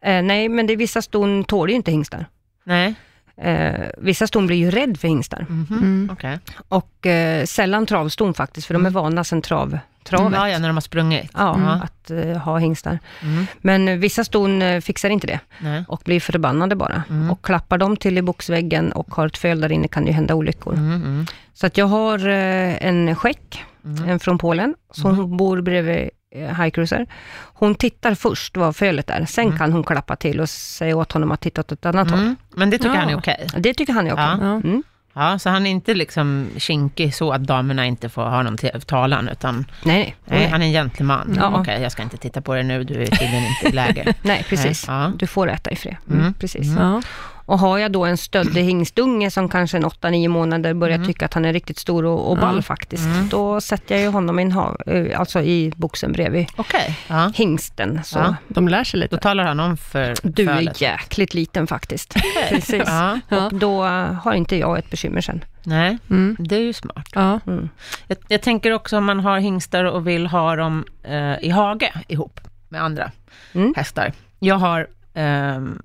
[0.04, 2.26] Eh, nej, men det är vissa ston tål ju inte hingstar.
[2.64, 2.94] Nej?
[3.42, 5.46] Eh, vissa ston blir ju rädd för hingstar.
[5.48, 5.66] Mhm.
[5.70, 6.10] Mm.
[6.12, 6.38] Okej.
[6.68, 10.32] Och eh, sällan travston faktiskt, för de är vana sedan trav, travet.
[10.38, 11.30] Ja, ja, när de har sprungit.
[11.34, 11.68] Ja, Mm.
[11.68, 12.98] att eh, ha hingstar.
[13.22, 13.46] Mm.
[13.58, 15.84] Men eh, vissa ston eh, fixar inte det Nej.
[15.88, 17.02] och blir förbannade bara.
[17.10, 17.30] Mm.
[17.30, 20.14] Och klappar de till i boxväggen och har ett föl där inne kan det ju
[20.14, 20.74] hända olyckor.
[20.74, 21.26] Mm, mm.
[21.54, 24.08] Så att jag har eh, en skäck, Mm.
[24.08, 27.06] en från Polen, som bor bredvid High Cruiser.
[27.54, 29.58] Hon tittar först vad fölet är, sen Mm.
[29.58, 32.20] kan hon klappa till och säga åt honom att titta åt ett annat håll.
[32.20, 32.36] Mm.
[32.54, 33.00] Men det tycker Ja.
[33.00, 33.46] han är okej?
[33.58, 34.24] Det tycker han är okej.
[34.24, 34.38] Ja.
[34.40, 34.54] Ja.
[34.54, 34.82] Mm.
[35.18, 39.28] Ja, så han är inte liksom kinkig så att damerna inte får ha någon talan,
[39.28, 40.48] utan Nej, nej.
[40.48, 41.34] han är en gentleman.
[41.40, 41.60] Ja.
[41.60, 44.14] Okej, jag ska inte titta på det nu, du är tydligen inte i läge.
[44.22, 44.84] nej precis.
[44.88, 45.12] Ja.
[45.16, 45.96] Du får äta i fred.
[46.08, 46.34] Mm, Mm.
[46.34, 46.66] Precis.
[46.68, 46.82] Mm.
[46.82, 47.02] Ja.
[47.46, 51.06] Och har jag då en stöddig hingstunge som kanske en 8-9 månader börjar Mm.
[51.08, 52.62] tycka att han är riktigt stor och, och ball Ja.
[52.62, 53.28] faktiskt, Mm.
[53.28, 54.52] då sätter jag ju honom i, en
[54.86, 57.32] eh, alltså i boxen bredvid Okej, ja.
[57.34, 58.00] hingsten.
[58.04, 58.34] Så Ja.
[58.48, 59.16] De lär sig Då lite.
[59.18, 60.76] talar han om för du fölet.
[60.76, 62.14] är jäkligt liten faktiskt.
[62.48, 62.82] Precis.
[62.86, 63.20] Ja.
[63.30, 65.44] Och då eh, har inte jag ett bekymmer sen.
[65.64, 66.36] nej, Mm.
[66.38, 67.08] det är ju smart.
[67.14, 67.40] Ja.
[67.46, 67.68] Mm.
[68.06, 71.92] Jag, jag tänker också om man har hingstar och vill ha dem eh, i hage
[72.08, 73.10] ihop med andra
[73.54, 73.74] Mm.
[73.76, 74.12] hästar.
[74.38, 75.82] Jag har ehm,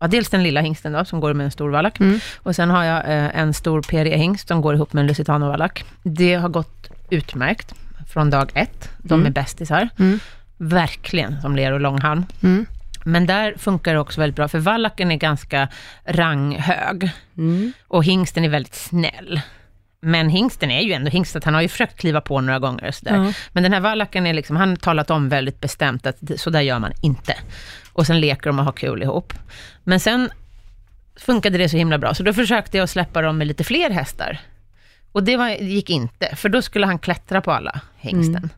[0.00, 2.00] ja, dels den lilla hingsten då, som går med en stor vallack.
[2.00, 2.20] Mm.
[2.36, 5.84] Och sen har jag eh, en stor PRE-hingst som går ihop med en lusitano-vallack.
[6.02, 7.74] Det har gått utmärkt
[8.12, 8.90] från dag ett.
[8.98, 9.26] De Mm.
[9.26, 9.88] är bästisar.
[9.98, 10.20] Mm.
[10.56, 12.24] Verkligen som ler och långhalm.
[12.42, 12.66] Mm.
[13.04, 15.68] Men där funkar det också väldigt bra, för vallacken är ganska
[16.04, 17.10] ranghög.
[17.38, 17.72] Mm.
[17.88, 19.40] Och hingsten är väldigt snäll.
[20.02, 22.94] Men hingsten är ju ändå hingstet, han har ju försökt kliva på några gånger och
[22.94, 23.14] sådär.
[23.16, 23.32] Ja.
[23.52, 26.60] Men den här vallacken är liksom, han har talat om väldigt bestämt att så där
[26.60, 27.34] gör man inte.
[28.00, 29.32] Och sen leker de och har kul ihop.
[29.84, 30.30] Men sen
[31.16, 34.38] funkade det så himla bra, så då försökte jag släppa dem med lite fler hästar.
[35.12, 38.36] Och det var, gick inte, för då skulle han klättra på alla hingsten.
[38.36, 38.48] Mm.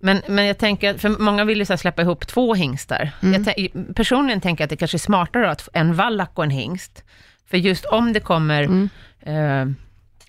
[0.00, 3.10] Men, men jag tänker, för många vill ju så släppa ihop två hingstar.
[3.22, 3.34] Mm.
[3.44, 6.50] Jag tän- personligen tänker jag att det kanske är smartare att en vallack och en
[6.50, 7.04] hingst.
[7.50, 8.88] För just om det kommer Mm.
[9.22, 9.76] eh,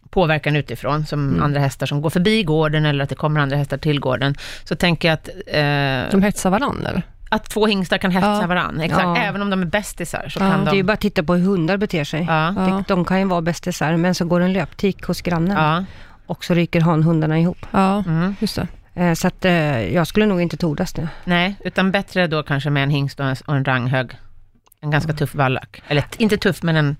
[0.09, 1.43] påverkan utifrån, som Mm.
[1.43, 4.75] andra hästar som går förbi gården, eller att det kommer andra hästar till gården, så
[4.75, 7.01] tänker jag att, eh, De hetsar varandra?
[7.29, 8.47] Att två hingstar kan hetsa Ja.
[8.47, 8.83] varandra.
[8.85, 9.17] Exakt, Ja.
[9.17, 10.87] även om de är bästisar så Ja, kan Det är ju de...
[10.87, 12.25] bara att titta på hur hundar beter sig.
[12.27, 12.53] Ja.
[12.57, 15.85] De, de kan ju vara bästisar, men så går en löptik hos grannen ja.
[16.27, 17.65] och så ryker hanhundarna ihop.
[17.71, 18.35] Ja, Mm.
[18.39, 18.67] just det.
[19.03, 21.09] Eh, Så att eh, jag skulle nog inte tordas det.
[21.25, 24.11] Nej, utan bättre då kanske med en hingst och en, och en ranghög
[24.87, 25.81] En ganska tuff vallack.
[25.87, 26.95] Eller inte tuff, men en...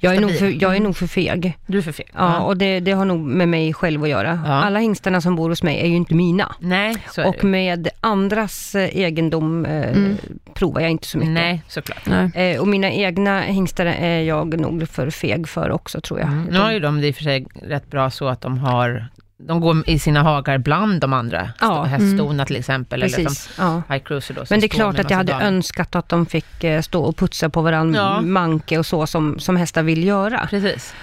[0.00, 1.58] Jag är, nog för, jag är nog för feg.
[1.66, 2.06] Du är för fel.
[2.14, 4.40] Ja, och det, det har nog med mig själv att göra.
[4.46, 4.52] Ja.
[4.52, 6.54] Alla hingstarna som bor hos mig är ju inte mina.
[6.60, 7.46] Nej, så är Och det.
[7.46, 10.16] med andras eh, egendom eh, Mm.
[10.54, 11.32] provar jag inte så mycket.
[11.32, 12.06] Nej, såklart.
[12.06, 12.52] Nej.
[12.54, 16.28] Eh, och mina egna hingstar är jag nog för feg för också tror jag.
[16.28, 16.44] Mm.
[16.44, 19.06] Nu har ju de det i och för sig rätt bra så att de har,
[19.46, 21.82] de går i sina hagar bland de andra, Ja.
[21.84, 23.50] häststona till exempel, eller som Precis.
[23.58, 23.82] Ja.
[23.88, 24.44] High Cruiser då.
[24.50, 25.44] Men det är klart att jag hade damer.
[25.46, 28.20] önskat att de fick eh, stå och putsa på varandra, Ja.
[28.20, 30.46] manke och så som, som hästar vill göra.
[30.50, 30.94] Precis.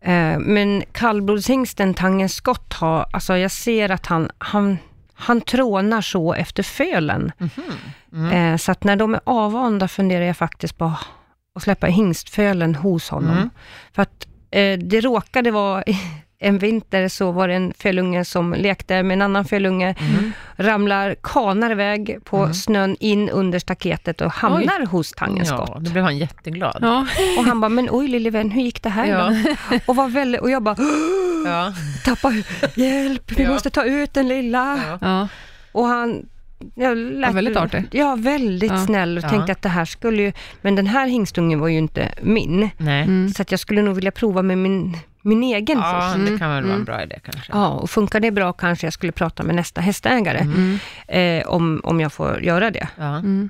[0.00, 4.78] Eh, men kallblodshingsten Tangen Scott har, alltså jag ser att han, han,
[5.14, 7.32] han trånar så efter fölen.
[8.12, 8.52] Mm.
[8.52, 10.92] Eh, så att när de är avvanda funderar jag faktiskt på
[11.56, 13.36] att släppa hingstfölen hos honom.
[13.36, 13.50] Mm.
[13.92, 14.26] För att
[14.90, 15.84] det råkade vara
[16.44, 20.32] en vinter så var det en fölunge som lekte med en annan fölunge, Mm.
[20.56, 25.84] ramlar, kanar iväg på snön in under staketet och hamnar hos Tangen Ja, Scott.
[25.84, 26.78] då blev han jätteglad.
[26.80, 27.06] Ja.
[27.38, 29.30] Och han bara, men oj lille vän, hur gick det här Ja.
[29.70, 29.78] då?
[29.86, 30.76] Och, var väldigt, och jag bara,
[31.46, 31.72] Ja.
[32.04, 32.32] tappa,
[32.74, 33.50] hjälp, vi Ja.
[33.50, 34.78] måste ta ut den lilla.
[34.88, 34.98] Ja.
[35.00, 35.28] Ja.
[35.72, 36.26] Och han...
[36.74, 37.84] Jag lät, Ja, väldigt artig.
[37.90, 38.78] Ja, väldigt Ja.
[38.86, 39.28] snäll och Ja.
[39.28, 40.32] tänkte att det här skulle ju...
[40.62, 42.70] Men den här hingstungen var ju inte min.
[42.78, 43.02] Nej.
[43.02, 43.28] Mm.
[43.28, 46.26] Så att jag skulle nog vilja prova med min, min egen Ja, först.
[46.32, 46.84] det kan väl vara en Mm.
[46.84, 47.52] bra idé kanske.
[47.52, 50.78] Ja, och funkar det bra kanske jag skulle prata med nästa hästägare, Mm.
[51.08, 52.88] eh, om, om jag får göra det.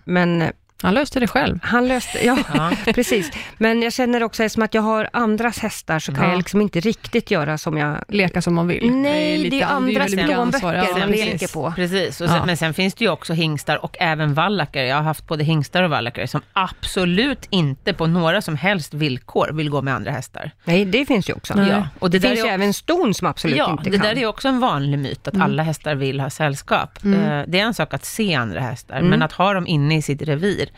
[0.04, 0.44] Men
[0.84, 1.58] Han löste det själv.
[1.62, 2.26] han löste...
[2.26, 2.70] Ja, Ja.
[2.94, 3.30] precis.
[3.58, 6.30] Men jag känner också, eftersom att jag har andras hästar, så kan Ja.
[6.30, 8.04] jag liksom inte riktigt göra som jag...
[8.08, 8.90] Leka som man vill.
[8.90, 10.74] Nej, det är andras väldigt mycket plånböcker.
[10.74, 11.72] Ja, man leker på.
[11.76, 12.46] Precis, sen, Ja.
[12.46, 14.82] men sen finns det ju också hingstar och även vallackar.
[14.82, 19.50] Jag har haft både hingstar och vallackar som absolut inte på några som helst villkor
[19.52, 20.50] vill gå med andra hästar.
[20.64, 21.54] Nej, det finns ju också.
[21.58, 23.90] Ja, och Det, det, där finns är ju också- även ston som absolut ja, inte
[23.90, 24.06] det kan.
[24.06, 25.44] där är också en vanlig myt, att Mm.
[25.44, 27.04] alla hästar vill ha sällskap.
[27.04, 27.20] Mm.
[27.20, 29.08] Eh, Det är en sak att se andra hästar, Mm.
[29.10, 30.68] men att ha dem inne i sitt revir.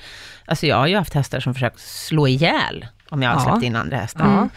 [0.46, 3.44] Alltså jag har ju haft hästar som försökt slå ihjäl om jag har Ja.
[3.44, 4.24] släppt in andra hästar.
[4.24, 4.48] Ja.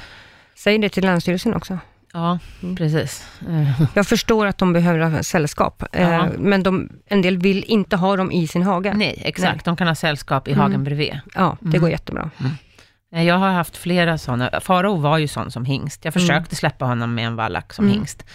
[0.55, 1.79] Säg det till Länsstyrelsen också.
[2.13, 2.75] Ja, Mm.
[2.75, 3.27] precis.
[3.93, 6.27] Jag förstår att de behöver ha sällskap, eh, Ja.
[6.37, 8.93] men de, en del vill inte ha dem i sin hage.
[8.95, 9.53] Nej, exakt.
[9.55, 9.61] Nej.
[9.65, 10.61] De kan ha sällskap i Mm.
[10.61, 11.19] hagen bredvid.
[11.35, 11.81] Ja, det Mm.
[11.81, 12.29] går jättebra.
[13.13, 14.59] Eh, Jag har haft flera sådana.
[14.61, 16.05] Farao var ju sån som hingst.
[16.05, 17.97] Jag försökte släppa honom med en vallack som Mm.
[17.97, 18.25] hingst,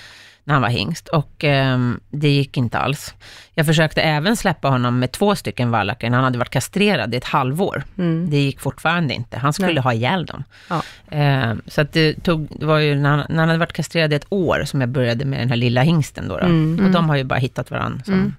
[0.44, 1.08] när han var hingst.
[1.08, 3.14] Och ehm, det gick inte alls.
[3.54, 7.16] Jag försökte även släppa honom med två stycken vallackar, när han hade varit kastrerad i
[7.16, 7.84] ett halvår.
[7.98, 8.30] Mm.
[8.30, 9.38] Det gick fortfarande inte.
[9.38, 9.82] Han skulle Nej.
[9.82, 10.44] ha ihjäl dem.
[10.68, 10.82] Ja.
[11.10, 14.12] Ehm, så att det, tog, det var ju när han, när han hade varit kastrerad
[14.12, 16.36] i ett år, som jag började med den här lilla hingsten då.
[16.38, 16.44] då.
[16.44, 16.86] Mm.
[16.86, 18.04] Och de har ju bara hittat varandra.
[18.04, 18.34] Som, Mm.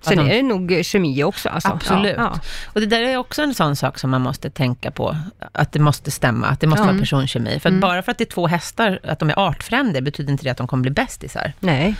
[0.00, 1.48] Sen de- är det nog kemi också.
[1.48, 1.68] Alltså.
[1.68, 2.14] Absolut.
[2.16, 2.40] Ja.
[2.66, 5.16] Och det där är också en sån sak som man måste tänka på,
[5.52, 6.86] att det måste stämma, att det måste Ja.
[6.86, 7.50] vara personkemi.
[7.50, 7.80] För att Mm.
[7.80, 10.56] bara för att det är två hästar, att de är artfränder, betyder inte det att
[10.56, 11.52] de kommer bli bästisar.
[11.60, 11.94] Nej.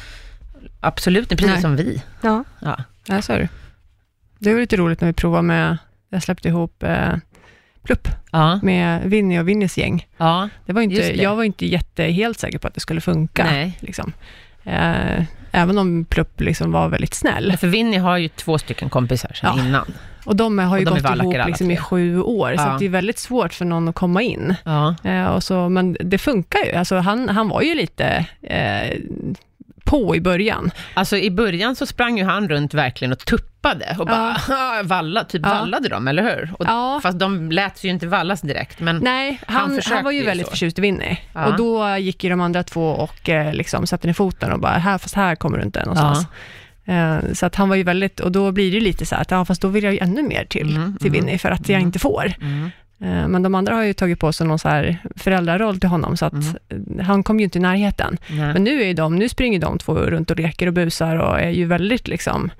[0.80, 1.60] Absolut, precis Nej.
[1.60, 2.02] som vi.
[2.20, 2.44] Ja.
[2.60, 2.76] Ja.
[3.06, 3.48] Ja, så är det.
[4.38, 5.78] Det var lite roligt när vi provade med,
[6.10, 7.14] jag släppte ihop eh,
[7.82, 10.06] Plupp Ja, med Winnie och Winnies gäng.
[10.16, 11.22] ja, Det var inte.
[11.22, 13.44] Jag var inte jätte, helt säker på att det skulle funka.
[13.44, 13.78] nej.
[13.80, 14.12] Liksom.
[14.64, 15.24] Eh,
[15.56, 17.56] även om Plupp liksom var väldigt snäll.
[17.60, 19.64] För Winnie har ju två stycken kompisar sedan Ja.
[19.64, 19.92] innan.
[20.24, 22.66] Och de har ju de gått ihop liksom i sju år, så Ja.
[22.66, 24.54] att det är väldigt svårt för någon att komma in.
[24.64, 24.94] Ja.
[25.04, 26.72] Eh, och så, men det funkar ju.
[26.72, 28.98] Alltså, han, han var ju lite eh,
[29.86, 30.70] på i början.
[30.94, 34.36] Alltså i början så sprang ju han runt verkligen och tuppade och bara
[34.84, 35.48] valla, typ Ja.
[35.48, 36.52] vallade dem, eller hur?
[36.58, 37.00] Och, Ja.
[37.02, 40.24] Fast de lät ju inte vallas direkt, men Nej, Han han, han, var ju ju
[40.24, 40.50] väldigt så.
[40.50, 41.18] förtjust i Winnie.
[41.32, 41.46] Ja.
[41.46, 44.72] Och då gick ju de andra två och eh, liksom satte ner foten och bara,
[44.72, 46.26] här, fast här kommer du inte någonstans.
[46.84, 49.30] Eh, så att han var ju väldigt, och då blir det lite så här att,
[49.30, 51.68] ja fast då vill jag ju ännu mer till, Mm, till mm, Winnie, för att
[51.68, 51.86] jag mm.
[51.86, 52.32] inte får.
[52.40, 56.16] mm, men de andra har ju tagit på sig någon så här föräldraroll till honom,
[56.16, 58.16] så att eh, han kom ju inte i närheten.
[58.30, 58.52] nej.
[58.52, 61.50] Men nu, är de, nu springer de två runt och leker och busar och är
[61.50, 62.50] ju väldigt liksom...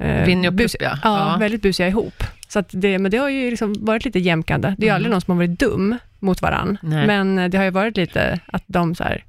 [0.00, 0.98] eh, Winnie och bus- Plupp, ja.
[1.04, 1.36] Ja, Ja.
[1.40, 2.24] väldigt busiga ihop.
[2.48, 4.74] Så att det, men det har ju liksom varit lite jämkande.
[4.78, 4.94] Det är ju Mm.
[4.96, 7.06] aldrig någon som har varit dum mot varann, Nej.
[7.06, 9.24] men eh, det har ju varit lite att de så här,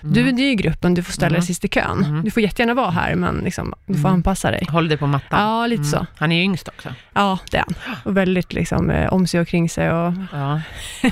[0.00, 1.46] du är ny i gruppen, du får ställa dig Mm.
[1.46, 2.04] sist i kön.
[2.04, 2.24] Mm.
[2.24, 4.12] Du får jättegärna vara här, men liksom, du får Mm.
[4.12, 4.66] anpassa dig.
[4.70, 5.40] Håll dig på mattan.
[5.40, 5.96] Ja, lite så.
[5.96, 6.06] Mm.
[6.18, 6.88] Han är ju yngst också.
[7.14, 7.94] Ja, det är han.
[8.04, 9.90] Och väldigt liksom, eh, om sig och kring sig.
[9.92, 10.60] Och, Ja.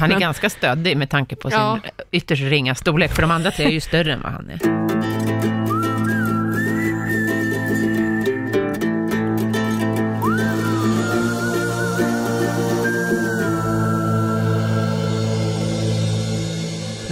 [0.01, 1.79] Han är ganska stöddig med tanke på sin Ja.
[2.11, 5.12] ytterst ringa storlek, för de andra tre är ju större än vad han är.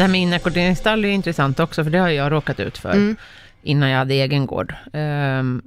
[0.01, 3.16] Det här med inackorderingsstall är intressant också, för det har jag råkat ut för mm.
[3.62, 4.74] innan jag hade egen gård.
[4.92, 5.62] Ehm,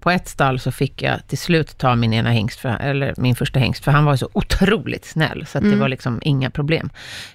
[0.00, 3.34] på ett stall så fick jag till slut ta min ena hingst, för, eller min
[3.34, 5.80] första hingst, för han var så otroligt snäll, så att det Mm.
[5.80, 6.90] var liksom inga problem.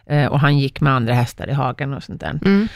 [0.05, 2.39] Eh, och han gick med andra hästar i hagen och sånt där.
[2.45, 2.67] Mm.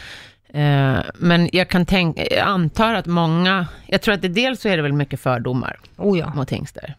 [0.53, 4.69] Eh, men jag kan tänka, jag antar att många, jag tror att det dels så
[4.69, 6.33] är det väl mycket fördomar Oh ja.
[6.35, 6.95] mot hingstar.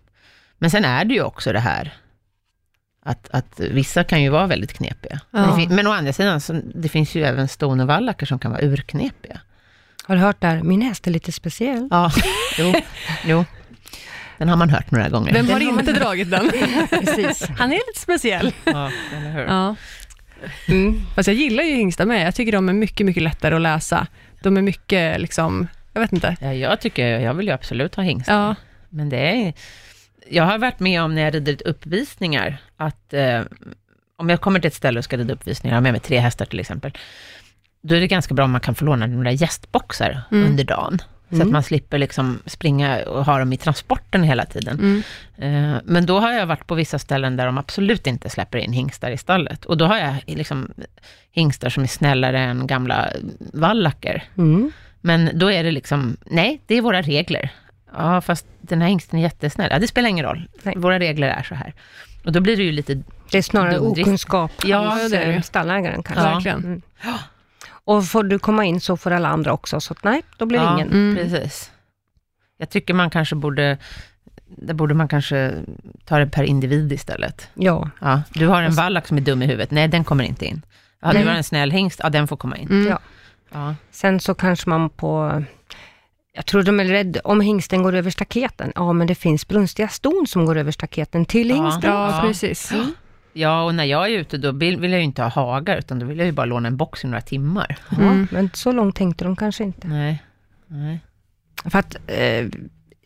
[0.58, 1.92] Men sen är det ju också det här,
[3.08, 5.20] Att, att vissa kan ju vara väldigt knepiga.
[5.30, 5.56] Ja.
[5.56, 8.50] Men, men å andra sidan, så, det finns ju även ston och vallacker som kan
[8.50, 9.40] vara urknepiga.
[10.04, 11.88] Har du hört där, min häst är lite speciell.
[11.90, 12.12] Ja,
[12.58, 12.74] jo,
[13.24, 13.44] jo.
[14.38, 15.32] Den har man hört några gånger.
[15.32, 16.50] Vem har inte dragit den?
[16.90, 17.48] Precis.
[17.58, 18.52] Han är lite speciell.
[18.64, 19.40] Ja, eller hur?
[19.40, 19.76] Ja.
[20.68, 21.00] Mm.
[21.14, 22.26] Fast jag gillar ju hingstar med.
[22.26, 24.06] Jag tycker de är mycket, mycket lättare att läsa.
[24.42, 26.36] De är mycket, liksom, jag vet inte.
[26.40, 28.34] Ja, jag tycker, jag vill ju absolut ha hingstar.
[28.34, 28.54] Ja,
[28.88, 29.52] Men det är...
[30.30, 33.40] Jag har varit med om när jag rider uppvisningar, att eh,
[34.16, 36.18] om jag kommer till ett ställe och ska rida uppvisningar, jag har med mig tre
[36.18, 36.92] hästar till exempel,
[37.82, 40.50] då är det ganska bra om man kan få låna några gästboxar Mm.
[40.50, 40.98] under dagen.
[41.30, 44.78] Så att man slipper liksom springa och ha dem i transporten hela tiden.
[44.78, 45.02] mm.
[45.76, 48.72] Eh, Men då har jag varit på vissa ställen där de absolut inte släpper in
[48.72, 49.64] hingstar i stallet.
[49.64, 50.72] Och då har jag liksom
[51.30, 53.08] hingstar som är snällare än gamla
[53.52, 54.22] vallacker.
[54.38, 54.72] Mm.
[55.00, 57.50] Men då är det liksom, nej, det är våra regler.
[57.96, 59.68] Ja, fast den här hingsten är jättesnäll.
[59.72, 60.48] Ja, det spelar ingen roll.
[60.62, 60.74] Nej.
[60.78, 61.74] Våra regler är så här.
[62.24, 64.06] Och då blir det ju lite, Det är snarare Dumdrift.
[64.06, 65.32] okunskap Ja, hos det är det.
[65.34, 66.24] eh, stallägaren kanske.
[66.24, 66.32] Ja.
[66.34, 66.58] verkligen.
[66.64, 66.82] Mm.
[67.84, 70.58] Och får du komma in så får alla andra också, så att nej, då blir
[70.58, 70.88] det ja, ingen.
[70.88, 71.16] Mm.
[71.16, 71.72] precis.
[72.58, 73.78] Jag tycker man kanske borde,
[74.46, 75.54] där borde man kanske
[76.04, 77.48] ta det per individ istället.
[77.54, 80.46] Ja, Ja, du har en vallack som är dum i huvudet, nej den kommer inte
[80.46, 80.62] in.
[81.00, 82.68] Ja, du har en snäll hingst, ja den får komma in.
[82.68, 82.86] Mm.
[82.86, 82.98] Ja.
[83.52, 83.74] Ja.
[83.90, 85.42] sen så kanske man på
[86.32, 88.72] jag tror de är rädda om hingsten går över staketen.
[88.74, 91.54] Ja, men det finns brunstiga ston som går över staketen till Ja.
[91.54, 91.90] hingsten.
[91.90, 92.20] Ja, Ja.
[92.28, 92.72] precis.
[93.32, 96.06] ja, och när jag är ute då vill, jag ju inte ha hagar, utan då
[96.06, 97.76] vill jag ju bara låna en box i några timmar.
[97.90, 98.28] Ja, Mm.
[98.30, 99.88] men så långt tänkte de kanske inte.
[99.88, 100.22] Nej,
[100.66, 101.00] nej.
[101.64, 102.46] För att eh,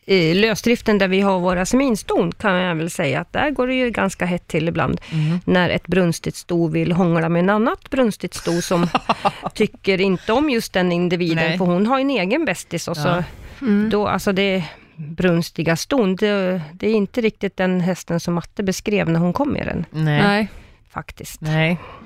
[0.05, 3.73] i lösdriften där vi har våra seminston kan jag väl säga att där går det
[3.73, 5.01] ju ganska hett till ibland.
[5.11, 5.39] Mm.
[5.45, 8.87] När ett brunstigt sto vill hångla med en annat brunstigt sto som
[9.53, 11.57] tycker inte om just den individen, Nej.
[11.57, 13.23] för hon har en egen bästis och så Ja.
[13.61, 13.89] Mm.
[13.89, 14.63] då, alltså det
[14.95, 19.49] brunstiga ston, det, det är inte riktigt den hästen som Matte beskrev när hon kom
[19.53, 20.03] med den, Nej.
[20.03, 20.21] nej.
[20.21, 20.47] Nej,
[20.89, 21.39] faktiskt.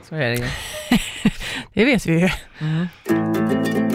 [0.10, 0.46] så är det ju.
[1.74, 2.30] det vet vi ju.
[2.60, 3.87] Mm.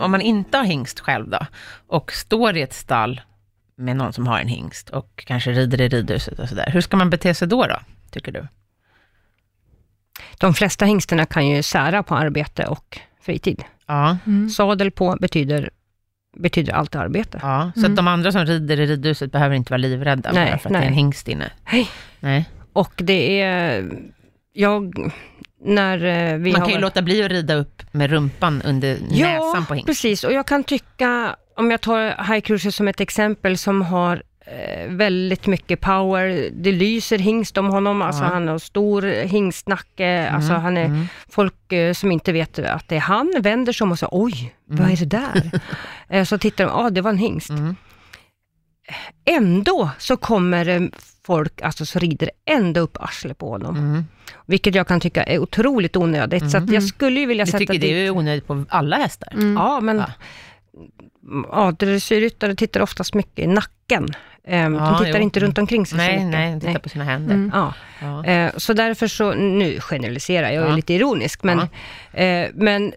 [0.00, 1.46] Om man inte har hingst själv då,
[1.86, 3.20] och står i ett stall
[3.76, 6.96] med någon som har en hingst och kanske rider i ridhuset och sådär, hur ska
[6.96, 7.76] man bete sig då, då
[8.10, 8.46] tycker du?
[10.38, 13.64] De flesta hingstarna kan ju sära på arbete och fritid.
[13.86, 14.48] Ja, Mm.
[14.50, 15.70] Sadel på betyder,
[16.36, 17.38] betyder alltid arbete.
[17.42, 17.72] ja.
[17.74, 17.92] så Mm.
[17.92, 20.72] att de andra som rider i ridhuset behöver inte vara livrädda Nej, bara för att
[20.72, 20.80] nej.
[20.80, 21.52] det är en hingst inne?
[21.64, 21.88] Hej.
[22.20, 22.48] Nej.
[22.72, 23.90] Och det är,
[24.52, 25.12] jag,
[25.64, 26.68] när eh, vi Man har...
[26.68, 29.86] kan ju låta bli att rida upp med rumpan under näsan på hingsten.
[29.94, 30.24] precis.
[30.24, 35.46] Och jag kan tycka, om jag tar Cruiser som ett exempel, som har eh, väldigt
[35.46, 36.50] mycket power.
[36.52, 38.28] Det lyser hingst om honom, alltså Ja.
[38.28, 41.06] han har stor hingstnacke, alltså han är, mm.
[41.28, 44.54] folk eh, som inte vet att det är han, vänder sig om och säger oj,
[44.64, 46.24] vad är det där?
[46.24, 47.50] Så tittar de, ja ah, det var en hingst.
[49.26, 49.44] Mm.
[49.44, 50.90] Ändå så kommer
[51.26, 53.76] folk, alltså så rider ända upp arslet på honom.
[53.76, 54.04] Mm.
[54.46, 56.50] Vilket jag kan tycka är otroligt onödigt.
[56.50, 57.82] Så att jag skulle ju vilja Du sätta tycker dit...
[57.82, 59.32] det är onödigt på alla hästar?
[59.32, 59.54] Mm.
[59.54, 60.06] Ja, men Ja.
[61.52, 64.08] ja, dressyrryttare tittar oftast mycket i nacken.
[64.50, 65.24] Ehm, Ja, de tittar jo.
[65.24, 66.30] inte runt omkring sig så Nej, mycket.
[66.30, 67.34] nej, titta på sina händer.
[67.34, 67.50] Mm.
[67.54, 67.74] Ja.
[68.02, 68.24] Ja.
[68.24, 71.58] Eh, så därför så, nu generaliserar jag, jag är lite ironisk, men,
[72.12, 72.92] eh, men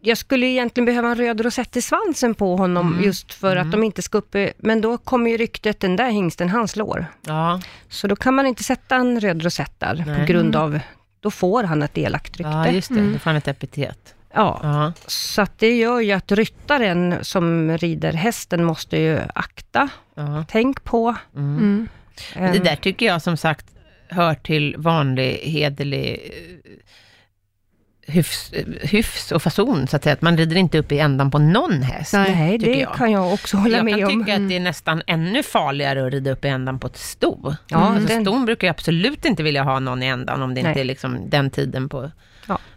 [0.00, 3.04] jag skulle egentligen behöva en röd rosett i svansen på honom, Mm.
[3.04, 3.66] just för Mm.
[3.66, 7.06] att de inte ska upp, men då kommer ju ryktet, den där hingsten, han slår.
[7.26, 10.20] Ja, Så då kan man inte sätta en röd rosett där, Nej.
[10.20, 10.78] på grund av,
[11.20, 12.50] då får han ett elakt rykte.
[12.52, 13.00] ja, just det.
[13.00, 13.12] Mm.
[13.12, 14.14] Då får han ett epitet.
[14.34, 14.92] Ja, Ja.
[15.06, 20.44] så att det gör ju att ryttaren som rider hästen måste ju akta, Ja.
[20.48, 21.14] tänk på.
[21.36, 21.58] Mm.
[21.58, 21.88] Mm.
[22.36, 23.66] Men Det Ehm, där tycker jag som sagt
[24.08, 30.12] hör till vanlig hederlig eh, hyfs, eh, hyfs och fason, så att säga.
[30.12, 32.12] Att man rider inte upp i ändan på någon häst.
[32.12, 32.94] Nej, det jag.
[32.94, 34.24] kan jag också hålla jag med kan om.
[34.24, 37.54] tycka att det är nästan ännu farligare att rida upp i ändan på ett sto.
[37.68, 40.62] Ja, alltså, den- Ston brukar jag absolut inte vilja ha någon i ändan, om det
[40.62, 40.70] Nej.
[40.70, 42.10] inte är liksom den tiden på.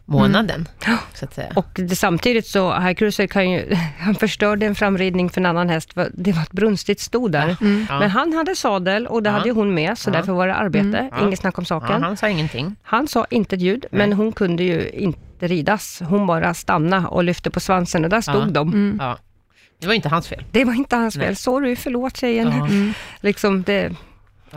[0.06, 0.98] Månaden, Ja.
[1.14, 1.48] så att säga.
[1.56, 5.70] Och det, samtidigt så, High Cruiser kan ju, han förstörde en framridning för en annan
[5.70, 7.58] häst, det var ett brunstigt sto där.
[7.62, 7.86] Mm.
[8.00, 11.28] Men han hade sadel och det hade hon med, så därför var det arbete, Mm.
[11.28, 12.04] Inget snack om saken.
[12.04, 12.76] han sa ingenting.
[12.84, 16.02] Han sa inte ett ljud, men hon kunde ju inte ridas.
[16.10, 18.68] Hon bara stanna och lyfte på svansen och där stod de.
[18.74, 18.98] Mm.
[19.02, 19.18] Ja.
[19.80, 20.44] Det var inte hans fel.
[20.52, 21.26] Det var inte hans Nej.
[21.28, 21.36] fel.
[21.36, 22.48] Sorry, förlåt tjejen.
[22.48, 22.94] Mm.
[23.22, 23.92] Liksom det,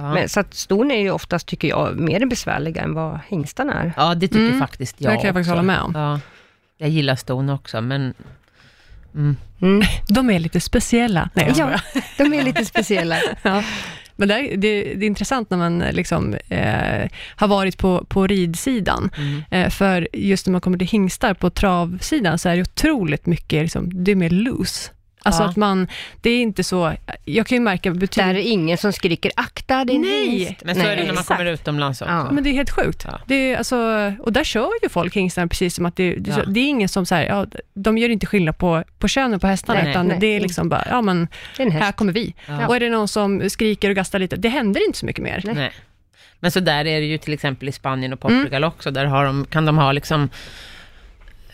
[0.02, 0.14] Ja.
[0.14, 3.92] men, så att ston är ju oftast, tycker jag, mer besvärliga än vad hingstarna är.
[3.96, 4.58] Ja, det tycker Mm.
[4.58, 5.58] faktiskt jag Det kan jag faktiskt också.
[5.58, 5.92] hålla med om.
[5.94, 6.20] Ja.
[6.78, 8.14] Jag gillar ston också, men...
[9.14, 9.36] Mm.
[9.60, 9.82] Mm.
[10.08, 11.30] De är lite speciella.
[11.34, 11.80] Nej, Ja,
[12.18, 13.16] de är lite speciella.
[13.42, 13.62] Ja.
[14.16, 18.26] Men det, är- det, det är intressant när man liksom, eh, har varit på, på
[18.26, 19.10] ridsidan.
[19.16, 19.42] Mm.
[19.50, 23.62] Eh, för just när man kommer till hingstar på travsidan så är det otroligt mycket,
[23.62, 24.90] liksom, det är mer loose.
[25.28, 25.48] Alltså Ja.
[25.48, 25.88] att man,
[26.20, 26.92] det är inte så,
[27.24, 30.28] jag kan ju märka betyg, Där är ingen som skriker akta din Nej.
[30.38, 30.64] hingst.
[30.64, 31.28] Men så är det när man exakt.
[31.28, 32.14] kommer utomlands också.
[32.14, 32.30] Ja.
[32.32, 33.04] men det är helt sjukt.
[33.08, 33.20] Ja.
[33.26, 33.76] Det är, alltså,
[34.20, 36.44] och där kör ju folk hingstarna precis som att det, det, Ja.
[36.46, 39.46] det är ingen som så här, ja, de gör inte skillnad på, på könen på
[39.46, 40.16] hästarna, Nej, utan nej.
[40.20, 42.34] det är liksom bara, ja men här kommer vi.
[42.46, 42.66] Ja.
[42.66, 45.40] Och är det någon som skriker och gastar lite, det händer inte så mycket mer.
[45.44, 45.54] Nej.
[45.54, 45.72] Nej.
[46.40, 48.42] Men så där är det ju till exempel i Spanien och Mm.
[48.42, 48.90] Portugal också.
[48.90, 50.28] Där har de, kan de ha liksom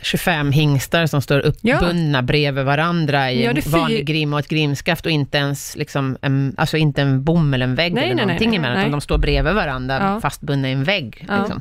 [0.04, 5.06] 25 hingstar som står uppbundna bredvid varandra i Ja, en vanlig grim och ett grimskaft
[5.06, 8.24] och inte ens liksom en, alltså inte en bom eller en vägg Nej, eller nej,
[8.26, 10.20] någonting nej, emellan, utan de står bredvid varandra Ja.
[10.20, 11.24] fastbundna i en vägg.
[11.28, 11.38] Ja.
[11.38, 11.60] Liksom.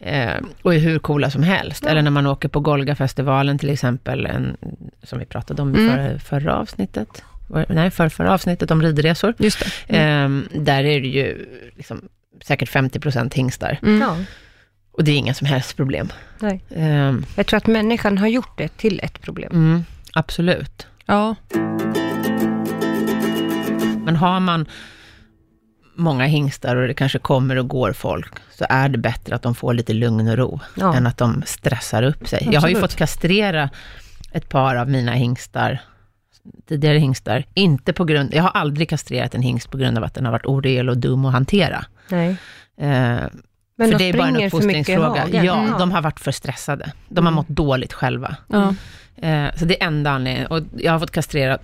[0.00, 1.82] Eh, och är hur coola som helst.
[1.84, 1.90] Ja.
[1.90, 4.56] Eller när man åker på Golgafestivalen till exempel, en,
[5.02, 5.90] som vi pratade om i Mm.
[5.94, 7.22] förra, förra avsnittet.
[7.68, 9.34] Nej, för, förra avsnittet om ridresor.
[9.38, 9.96] Just det.
[9.96, 10.46] Mm.
[10.54, 12.02] Eh, där är det ju liksom,
[12.44, 13.78] säkert 50% hingstar.
[13.82, 14.24] Mm.
[14.92, 16.12] Och det är inga som helst problem.
[16.40, 16.62] nej.
[16.74, 19.52] Ehm, Jag tror att människan har gjort det till ett problem.
[19.52, 20.86] mm, absolut.
[21.06, 21.34] Ja,
[24.04, 24.66] Men har man
[25.94, 29.54] många hingstar och det kanske kommer och går folk, så är det bättre att de
[29.54, 30.94] får lite lugn och ro, Ja.
[30.96, 32.38] än att de stressar upp sig.
[32.52, 32.80] Jag har ju Absolut.
[32.90, 33.70] fått kastrera
[34.32, 35.78] ett par av mina hingstar,
[36.68, 40.14] tidigare hingstar, inte på grund, jag har aldrig kastrerat en hingst på grund av att
[40.14, 41.84] den har varit orel och dum att hantera.
[42.08, 42.36] Nej.
[42.80, 43.16] Eh,
[43.82, 45.28] Men för de det är bara en uppfostringsfråga.
[45.44, 45.78] Ja, Mm.
[45.78, 46.92] de har varit för stressade.
[47.08, 47.34] De har Mm.
[47.34, 48.36] mått dåligt själva.
[48.48, 48.74] ja.
[49.16, 50.46] Eh, så det är enda anledningen.
[50.50, 51.58] Och jag har fått kastrera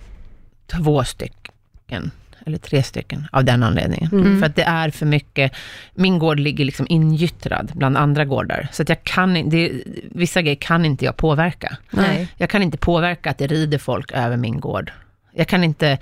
[0.67, 2.11] två stycken,
[2.45, 4.09] eller tre stycken, av den anledningen.
[4.11, 4.39] Mm.
[4.39, 5.51] För att det är för mycket,
[5.93, 8.67] min gård ligger liksom ingyttrad bland andra gårdar.
[8.71, 9.71] Så att jag kan det-
[10.11, 11.77] vissa grejer kan inte jag påverka.
[11.91, 12.27] Nej.
[12.37, 14.91] Jag kan inte påverka att det rider folk över min gård.
[15.33, 15.97] Jag kan inte,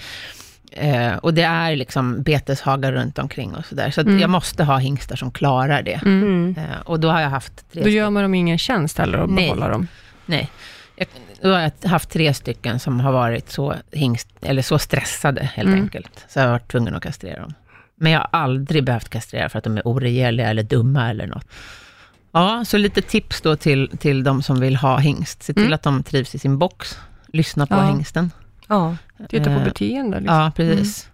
[0.71, 3.91] eh, och det är liksom beteshagar runt omkring och sådär.
[3.91, 4.19] Så att Mm.
[4.19, 6.01] jag måste ha hingstar som klarar det.
[6.05, 6.55] Mm.
[6.57, 9.29] Eh, och då har jag haft tre Då gör man dem ingen tjänst heller att
[9.29, 9.45] Nej.
[9.45, 9.87] behålla dem.
[10.25, 10.49] Nej.
[10.95, 11.07] Jag,
[11.41, 15.67] då har jag haft tre stycken som har varit så, hingst, eller så stressade helt
[15.67, 15.81] Mm.
[15.81, 16.25] enkelt.
[16.29, 17.53] Så jag har varit tvungen att kastrera dem.
[17.95, 21.45] Men jag har aldrig behövt kastrera för att de är oregeliga eller dumma eller något.
[22.31, 25.43] Ja, så lite tips då till, till de som vill ha hingst.
[25.43, 25.73] Se till Mm.
[25.73, 26.97] att de trivs i sin box.
[27.33, 27.87] Lyssna på Ja.
[27.87, 28.31] hingsten.
[28.67, 28.95] Ja.
[29.29, 30.19] Titta på Eh, beteende.
[30.19, 30.37] Liksom.
[30.39, 31.09] Ja, precis.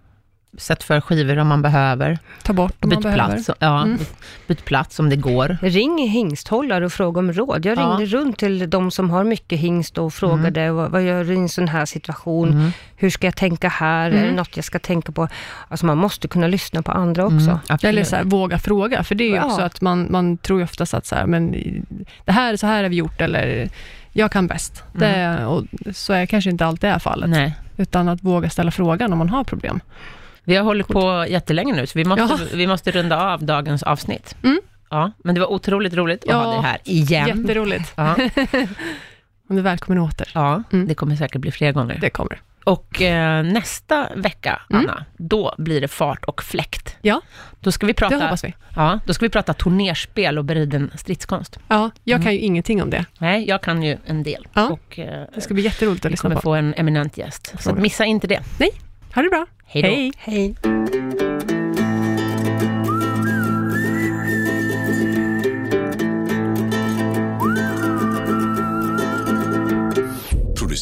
[0.58, 2.18] Sätt för skivor om man behöver.
[2.42, 3.24] Ta bort om man Byt behöver.
[3.34, 3.96] plats, ja, Mm.
[3.96, 4.12] byt,
[4.46, 5.56] byt plats om det går.
[5.62, 7.66] Ring hingsthållare och fråga om råd.
[7.66, 7.82] Jag Ja.
[7.82, 11.36] ringde runt till de som har mycket hingst och frågade vad, vad gör du i
[11.36, 12.48] en sån här situation?
[12.52, 12.70] Mm.
[12.96, 14.06] Hur ska jag tänka här?
[14.06, 14.34] Är det Mm.
[14.36, 15.28] något jag ska tänka på?
[15.68, 17.36] Alltså man måste kunna lyssna på andra också.
[17.36, 17.84] Mm, absolut.
[17.84, 19.44] Eller så här, våga fråga, för det är ju Ja.
[19.44, 21.52] också att man, man tror ju oftast att så här, men
[22.24, 23.68] det här, så här har vi gjort, eller
[24.16, 24.84] jag kan bäst.
[24.92, 27.54] Det, och så är kanske inte alltid är fallet, Nej.
[27.76, 29.80] utan att våga ställa frågan om man har problem.
[30.44, 32.38] Vi har hållit på jättelänge nu, så vi måste, Ja.
[32.54, 34.36] vi måste runda av dagens avsnitt.
[34.42, 34.60] Mm.
[34.90, 36.36] Ja, men det var otroligt roligt att Ja.
[36.44, 37.28] ha dig här igen.
[37.38, 37.92] Jätteroligt.
[37.96, 38.14] Ja,
[39.48, 40.28] Om du är välkommen åter.
[40.34, 40.86] ja Mm.
[40.88, 41.98] det kommer säkert bli fler gånger.
[42.00, 42.40] Det kommer.
[42.64, 44.82] Och eh, nästa vecka, Mm.
[44.82, 46.96] Anna, då blir det fart och fläkt.
[47.02, 47.20] Ja,
[47.60, 48.54] Då ska vi prata, det hoppas vi.
[48.76, 51.58] ja, då ska vi prata turnerspel och beriden stridskonst.
[51.68, 53.04] Ja, jag kan ju ingenting om det.
[53.18, 54.46] Nej, jag kan ju en del.
[54.54, 54.68] Ja.
[54.68, 56.40] Och eh, Det ska bli jätteroligt att vi lyssna kommer på.
[56.42, 57.54] få en eminent gäst.
[57.58, 58.40] Så missa inte det.
[59.14, 59.46] Ha det bra.
[59.66, 59.88] Hej då.
[59.88, 60.12] Hej.
[60.18, 61.23] Hej.